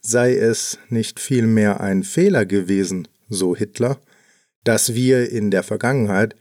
Sei 0.00 0.36
es 0.36 0.78
nicht 0.88 1.18
vielmehr 1.18 1.80
ein 1.80 2.04
Fehler 2.04 2.46
gewesen, 2.46 3.08
so 3.28 3.56
Hitler, 3.56 3.98
dass 4.64 4.94
wir 4.94 5.30
in 5.30 5.50
der 5.50 5.62
Vergangenheit 5.62 6.36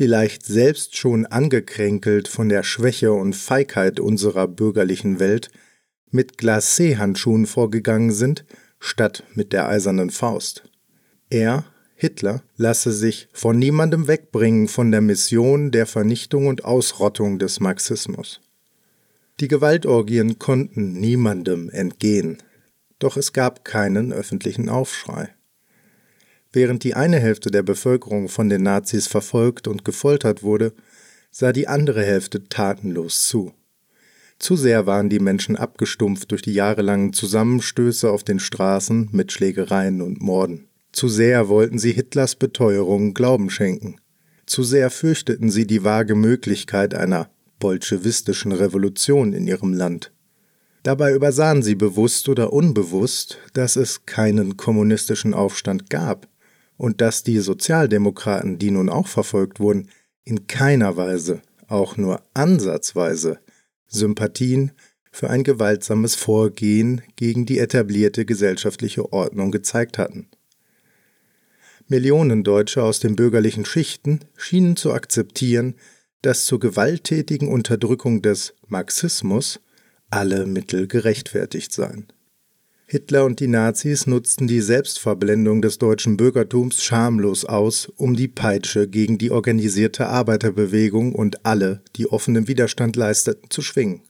vielleicht 0.00 0.46
selbst 0.46 0.96
schon 0.96 1.26
angekränkelt 1.26 2.26
von 2.26 2.48
der 2.48 2.62
Schwäche 2.62 3.12
und 3.12 3.36
Feigheit 3.36 4.00
unserer 4.00 4.48
bürgerlichen 4.48 5.20
Welt 5.20 5.50
mit 6.10 6.38
Glacé-Handschuhen 6.38 7.44
vorgegangen 7.44 8.10
sind, 8.10 8.46
statt 8.78 9.24
mit 9.34 9.52
der 9.52 9.68
eisernen 9.68 10.08
Faust. 10.08 10.70
Er, 11.28 11.66
Hitler, 11.96 12.42
lasse 12.56 12.92
sich 12.92 13.28
von 13.34 13.58
niemandem 13.58 14.08
wegbringen 14.08 14.68
von 14.68 14.90
der 14.90 15.02
Mission 15.02 15.70
der 15.70 15.84
Vernichtung 15.84 16.46
und 16.46 16.64
Ausrottung 16.64 17.38
des 17.38 17.60
Marxismus. 17.60 18.40
Die 19.38 19.48
Gewaltorgien 19.48 20.38
konnten 20.38 20.94
niemandem 20.94 21.68
entgehen, 21.68 22.38
doch 22.98 23.18
es 23.18 23.34
gab 23.34 23.66
keinen 23.66 24.14
öffentlichen 24.14 24.70
Aufschrei. 24.70 25.34
Während 26.52 26.82
die 26.82 26.94
eine 26.94 27.20
Hälfte 27.20 27.50
der 27.50 27.62
Bevölkerung 27.62 28.28
von 28.28 28.48
den 28.48 28.62
Nazis 28.64 29.06
verfolgt 29.06 29.68
und 29.68 29.84
gefoltert 29.84 30.42
wurde, 30.42 30.72
sah 31.30 31.52
die 31.52 31.68
andere 31.68 32.02
Hälfte 32.02 32.48
tatenlos 32.48 33.28
zu. 33.28 33.52
Zu 34.40 34.56
sehr 34.56 34.86
waren 34.86 35.08
die 35.08 35.20
Menschen 35.20 35.54
abgestumpft 35.54 36.30
durch 36.32 36.42
die 36.42 36.54
jahrelangen 36.54 37.12
Zusammenstöße 37.12 38.10
auf 38.10 38.24
den 38.24 38.40
Straßen 38.40 39.10
mit 39.12 39.30
Schlägereien 39.30 40.02
und 40.02 40.22
Morden. 40.22 40.66
Zu 40.92 41.08
sehr 41.08 41.48
wollten 41.48 41.78
sie 41.78 41.92
Hitlers 41.92 42.34
Beteuerung 42.34 43.14
Glauben 43.14 43.50
schenken. 43.50 43.96
Zu 44.46 44.64
sehr 44.64 44.90
fürchteten 44.90 45.50
sie 45.50 45.66
die 45.66 45.84
vage 45.84 46.16
Möglichkeit 46.16 46.94
einer 46.94 47.30
bolschewistischen 47.60 48.50
Revolution 48.50 49.34
in 49.34 49.46
ihrem 49.46 49.72
Land. 49.72 50.10
Dabei 50.82 51.12
übersahen 51.12 51.62
sie 51.62 51.74
bewusst 51.74 52.28
oder 52.28 52.52
unbewusst, 52.52 53.38
dass 53.52 53.76
es 53.76 54.06
keinen 54.06 54.56
kommunistischen 54.56 55.34
Aufstand 55.34 55.90
gab 55.90 56.26
und 56.80 57.02
dass 57.02 57.22
die 57.22 57.40
Sozialdemokraten, 57.40 58.58
die 58.58 58.70
nun 58.70 58.88
auch 58.88 59.06
verfolgt 59.06 59.60
wurden, 59.60 59.90
in 60.24 60.46
keiner 60.46 60.96
Weise, 60.96 61.42
auch 61.68 61.98
nur 61.98 62.22
ansatzweise, 62.32 63.38
Sympathien 63.86 64.72
für 65.12 65.28
ein 65.28 65.44
gewaltsames 65.44 66.14
Vorgehen 66.14 67.02
gegen 67.16 67.44
die 67.44 67.58
etablierte 67.58 68.24
gesellschaftliche 68.24 69.12
Ordnung 69.12 69.50
gezeigt 69.50 69.98
hatten. 69.98 70.30
Millionen 71.86 72.44
Deutsche 72.44 72.82
aus 72.82 72.98
den 72.98 73.14
bürgerlichen 73.14 73.66
Schichten 73.66 74.20
schienen 74.34 74.76
zu 74.76 74.94
akzeptieren, 74.94 75.74
dass 76.22 76.46
zur 76.46 76.60
gewalttätigen 76.60 77.48
Unterdrückung 77.48 78.22
des 78.22 78.54
Marxismus 78.68 79.60
alle 80.08 80.46
Mittel 80.46 80.86
gerechtfertigt 80.86 81.74
seien. 81.74 82.06
Hitler 82.92 83.24
und 83.24 83.38
die 83.38 83.46
Nazis 83.46 84.08
nutzten 84.08 84.48
die 84.48 84.60
Selbstverblendung 84.60 85.62
des 85.62 85.78
deutschen 85.78 86.16
Bürgertums 86.16 86.82
schamlos 86.82 87.44
aus, 87.44 87.86
um 87.86 88.16
die 88.16 88.26
Peitsche 88.26 88.88
gegen 88.88 89.16
die 89.16 89.30
organisierte 89.30 90.08
Arbeiterbewegung 90.08 91.14
und 91.14 91.46
alle, 91.46 91.82
die 91.94 92.08
offenen 92.08 92.48
Widerstand 92.48 92.96
leisteten, 92.96 93.48
zu 93.48 93.62
schwingen. 93.62 94.02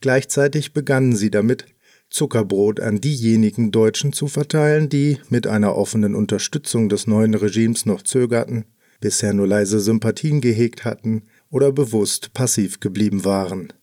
Gleichzeitig 0.00 0.72
begannen 0.72 1.14
sie 1.14 1.30
damit, 1.30 1.66
Zuckerbrot 2.08 2.80
an 2.80 2.98
diejenigen 2.98 3.70
Deutschen 3.72 4.14
zu 4.14 4.26
verteilen, 4.26 4.88
die 4.88 5.18
mit 5.28 5.46
einer 5.46 5.76
offenen 5.76 6.14
Unterstützung 6.14 6.88
des 6.88 7.06
neuen 7.06 7.34
Regimes 7.34 7.84
noch 7.84 8.00
zögerten, 8.00 8.64
bisher 9.00 9.34
nur 9.34 9.48
leise 9.48 9.80
Sympathien 9.80 10.40
gehegt 10.40 10.86
hatten 10.86 11.24
oder 11.50 11.72
bewusst 11.72 12.32
passiv 12.32 12.80
geblieben 12.80 13.26
waren. 13.26 13.74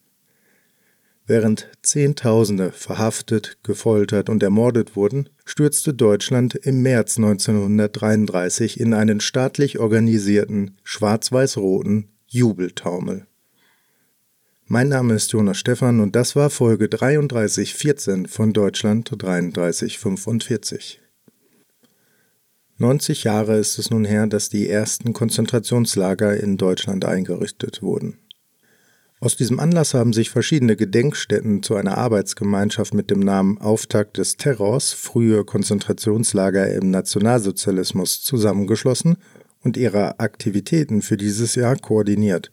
Während 1.27 1.69
Zehntausende 1.83 2.71
verhaftet, 2.71 3.57
gefoltert 3.63 4.29
und 4.29 4.41
ermordet 4.41 4.95
wurden, 4.95 5.29
stürzte 5.45 5.93
Deutschland 5.93 6.55
im 6.55 6.81
März 6.81 7.17
1933 7.17 8.79
in 8.79 8.93
einen 8.93 9.21
staatlich 9.21 9.79
organisierten 9.79 10.77
schwarz-weiß-roten 10.83 12.09
Jubeltaumel. 12.27 13.27
Mein 14.65 14.87
Name 14.87 15.15
ist 15.15 15.31
Jonas 15.33 15.57
Stephan 15.57 15.99
und 15.99 16.15
das 16.15 16.35
war 16.35 16.49
Folge 16.49 16.87
3314 16.87 18.25
von 18.25 18.53
Deutschland 18.53 19.11
3345. 19.15 21.01
90 22.77 23.25
Jahre 23.25 23.57
ist 23.57 23.77
es 23.77 23.91
nun 23.91 24.05
her, 24.05 24.25
dass 24.27 24.49
die 24.49 24.67
ersten 24.69 25.13
Konzentrationslager 25.13 26.35
in 26.37 26.57
Deutschland 26.57 27.05
eingerichtet 27.05 27.83
wurden. 27.83 28.20
Aus 29.23 29.35
diesem 29.35 29.59
Anlass 29.59 29.93
haben 29.93 30.13
sich 30.13 30.31
verschiedene 30.31 30.75
Gedenkstätten 30.75 31.61
zu 31.61 31.75
einer 31.75 31.95
Arbeitsgemeinschaft 31.95 32.95
mit 32.95 33.11
dem 33.11 33.19
Namen 33.19 33.59
Auftakt 33.59 34.17
des 34.17 34.35
Terrors, 34.35 34.93
frühe 34.93 35.45
Konzentrationslager 35.45 36.73
im 36.73 36.89
Nationalsozialismus, 36.89 38.23
zusammengeschlossen 38.23 39.17
und 39.63 39.77
ihre 39.77 40.19
Aktivitäten 40.19 41.03
für 41.03 41.17
dieses 41.17 41.53
Jahr 41.53 41.75
koordiniert. 41.75 42.51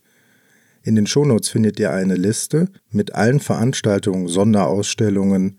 In 0.83 0.94
den 0.94 1.07
Shownotes 1.07 1.48
findet 1.48 1.81
ihr 1.81 1.90
eine 1.90 2.16
Liste 2.16 2.68
mit 2.90 3.14
allen 3.14 3.40
Veranstaltungen, 3.40 4.28
Sonderausstellungen. 4.28 5.59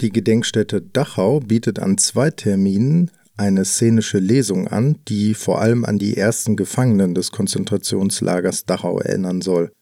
Die 0.00 0.10
Gedenkstätte 0.10 0.80
Dachau 0.80 1.40
bietet 1.40 1.80
an 1.80 1.98
zwei 1.98 2.30
Terminen 2.30 3.10
eine 3.36 3.64
szenische 3.64 4.20
Lesung 4.20 4.68
an, 4.68 4.98
die 5.08 5.34
vor 5.34 5.60
allem 5.60 5.84
an 5.84 5.98
die 5.98 6.16
ersten 6.16 6.54
Gefangenen 6.54 7.16
des 7.16 7.32
Konzentrationslagers 7.32 8.66
Dachau 8.66 9.00
erinnern 9.00 9.42
soll. 9.42 9.72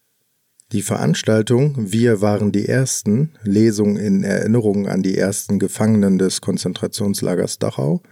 Die 0.72 0.82
Veranstaltung 0.82 1.92
Wir 1.92 2.20
waren 2.22 2.50
die 2.50 2.66
Ersten, 2.66 3.30
Lesung 3.44 3.96
in 3.96 4.24
Erinnerung 4.24 4.88
an 4.88 5.00
die 5.00 5.16
ersten 5.16 5.60
Gefangenen 5.60 6.18
des 6.18 6.40
Konzentrationslagers 6.40 7.60
Dachau, 7.60 8.02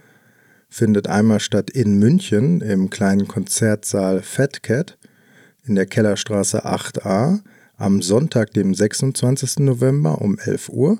findet 0.69 1.07
einmal 1.07 1.41
statt 1.41 1.69
in 1.69 1.99
München 1.99 2.61
im 2.61 2.89
kleinen 2.89 3.27
Konzertsaal 3.27 4.21
Fat 4.21 4.63
Cat 4.63 4.97
in 5.65 5.75
der 5.75 5.85
Kellerstraße 5.85 6.65
8a 6.65 7.41
am 7.75 8.01
Sonntag, 8.01 8.53
dem 8.53 8.73
26. 8.73 9.59
November 9.59 10.21
um 10.21 10.39
11 10.39 10.69
Uhr 10.69 10.99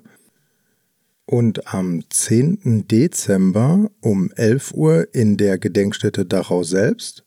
und 1.25 1.73
am 1.73 2.03
10. 2.09 2.85
Dezember 2.89 3.89
um 4.01 4.29
11 4.35 4.73
Uhr 4.73 5.07
in 5.13 5.37
der 5.37 5.57
Gedenkstätte 5.57 6.25
Dachau 6.25 6.63
selbst. 6.63 7.24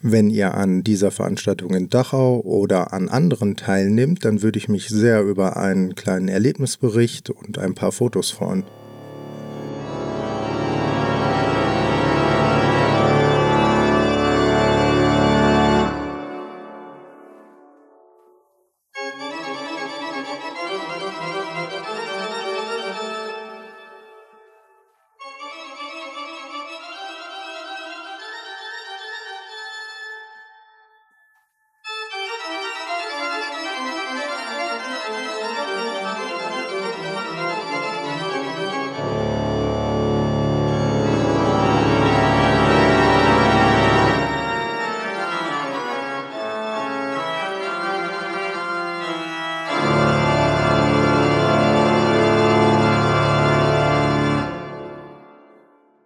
Wenn 0.00 0.30
ihr 0.30 0.54
an 0.54 0.84
dieser 0.84 1.10
Veranstaltung 1.10 1.74
in 1.74 1.90
Dachau 1.90 2.40
oder 2.40 2.92
an 2.92 3.08
anderen 3.08 3.56
teilnehmt, 3.56 4.24
dann 4.24 4.42
würde 4.42 4.58
ich 4.58 4.68
mich 4.68 4.88
sehr 4.88 5.22
über 5.22 5.56
einen 5.56 5.96
kleinen 5.96 6.28
Erlebnisbericht 6.28 7.30
und 7.30 7.58
ein 7.58 7.74
paar 7.74 7.90
Fotos 7.90 8.30
freuen. 8.30 8.62